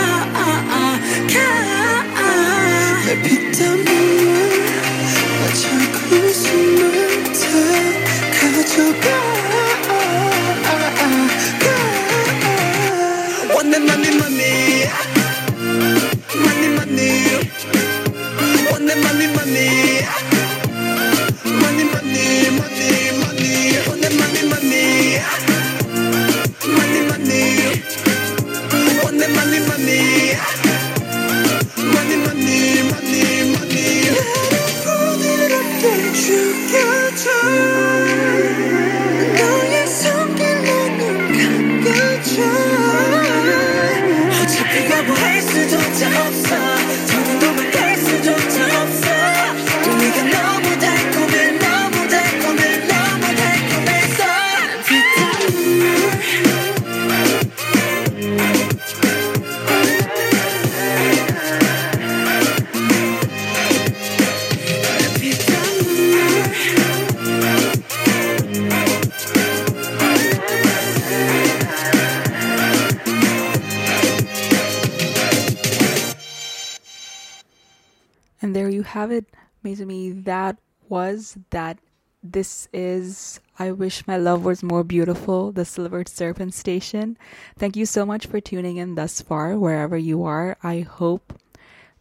have 79.01 79.11
it, 79.11 79.25
Maizumi. 79.65 80.25
That 80.25 80.59
was 80.89 81.39
that. 81.49 81.79
This 82.23 82.69
is 82.71 83.41
I 83.59 83.73
Wish 83.73 84.07
My 84.07 84.19
Love 84.19 84.45
Was 84.45 84.63
More 84.63 84.85
Beautiful, 84.85 85.53
the 85.53 85.65
Silvered 85.65 86.07
Serpents 86.07 86.59
Station. 86.59 87.17
Thank 87.57 87.77
you 87.77 87.87
so 87.87 88.05
much 88.05 88.27
for 88.27 88.43
tuning 88.43 88.77
in 88.77 88.97
thus 88.97 89.23
far, 89.23 89.57
wherever 89.57 89.97
you 89.97 90.23
are. 90.25 90.59
I 90.63 90.81
hope 90.81 91.33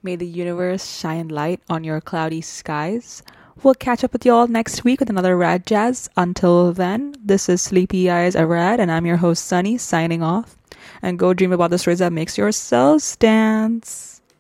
may 0.04 0.18
the 0.18 0.28
universe 0.28 1.00
shine 1.00 1.30
light 1.30 1.62
on 1.70 1.86
your 1.86 2.02
cloudy 2.02 2.42
skies. 2.42 3.24
We'll 3.64 3.76
catch 3.76 4.04
up 4.04 4.12
with 4.12 4.26
you 4.26 4.34
all 4.34 4.50
next 4.50 4.84
week 4.84 5.00
with 5.00 5.10
another 5.10 5.38
Rad 5.38 5.66
Jazz. 5.66 6.10
Until 6.18 6.74
then, 6.74 7.16
this 7.24 7.48
is 7.48 7.62
Sleepy 7.62 8.12
Eyes 8.12 8.36
Arad, 8.36 8.82
and 8.82 8.92
I'm 8.92 9.06
your 9.06 9.24
host 9.24 9.46
Sunny 9.46 9.78
signing 9.78 10.22
off. 10.22 10.58
And 11.02 11.18
go 11.18 11.34
dream 11.34 11.54
about 11.54 11.70
the 11.70 11.80
stories 11.80 12.00
that 12.00 12.12
makes 12.12 12.38
yourselves 12.38 13.16
dance. 13.16 14.19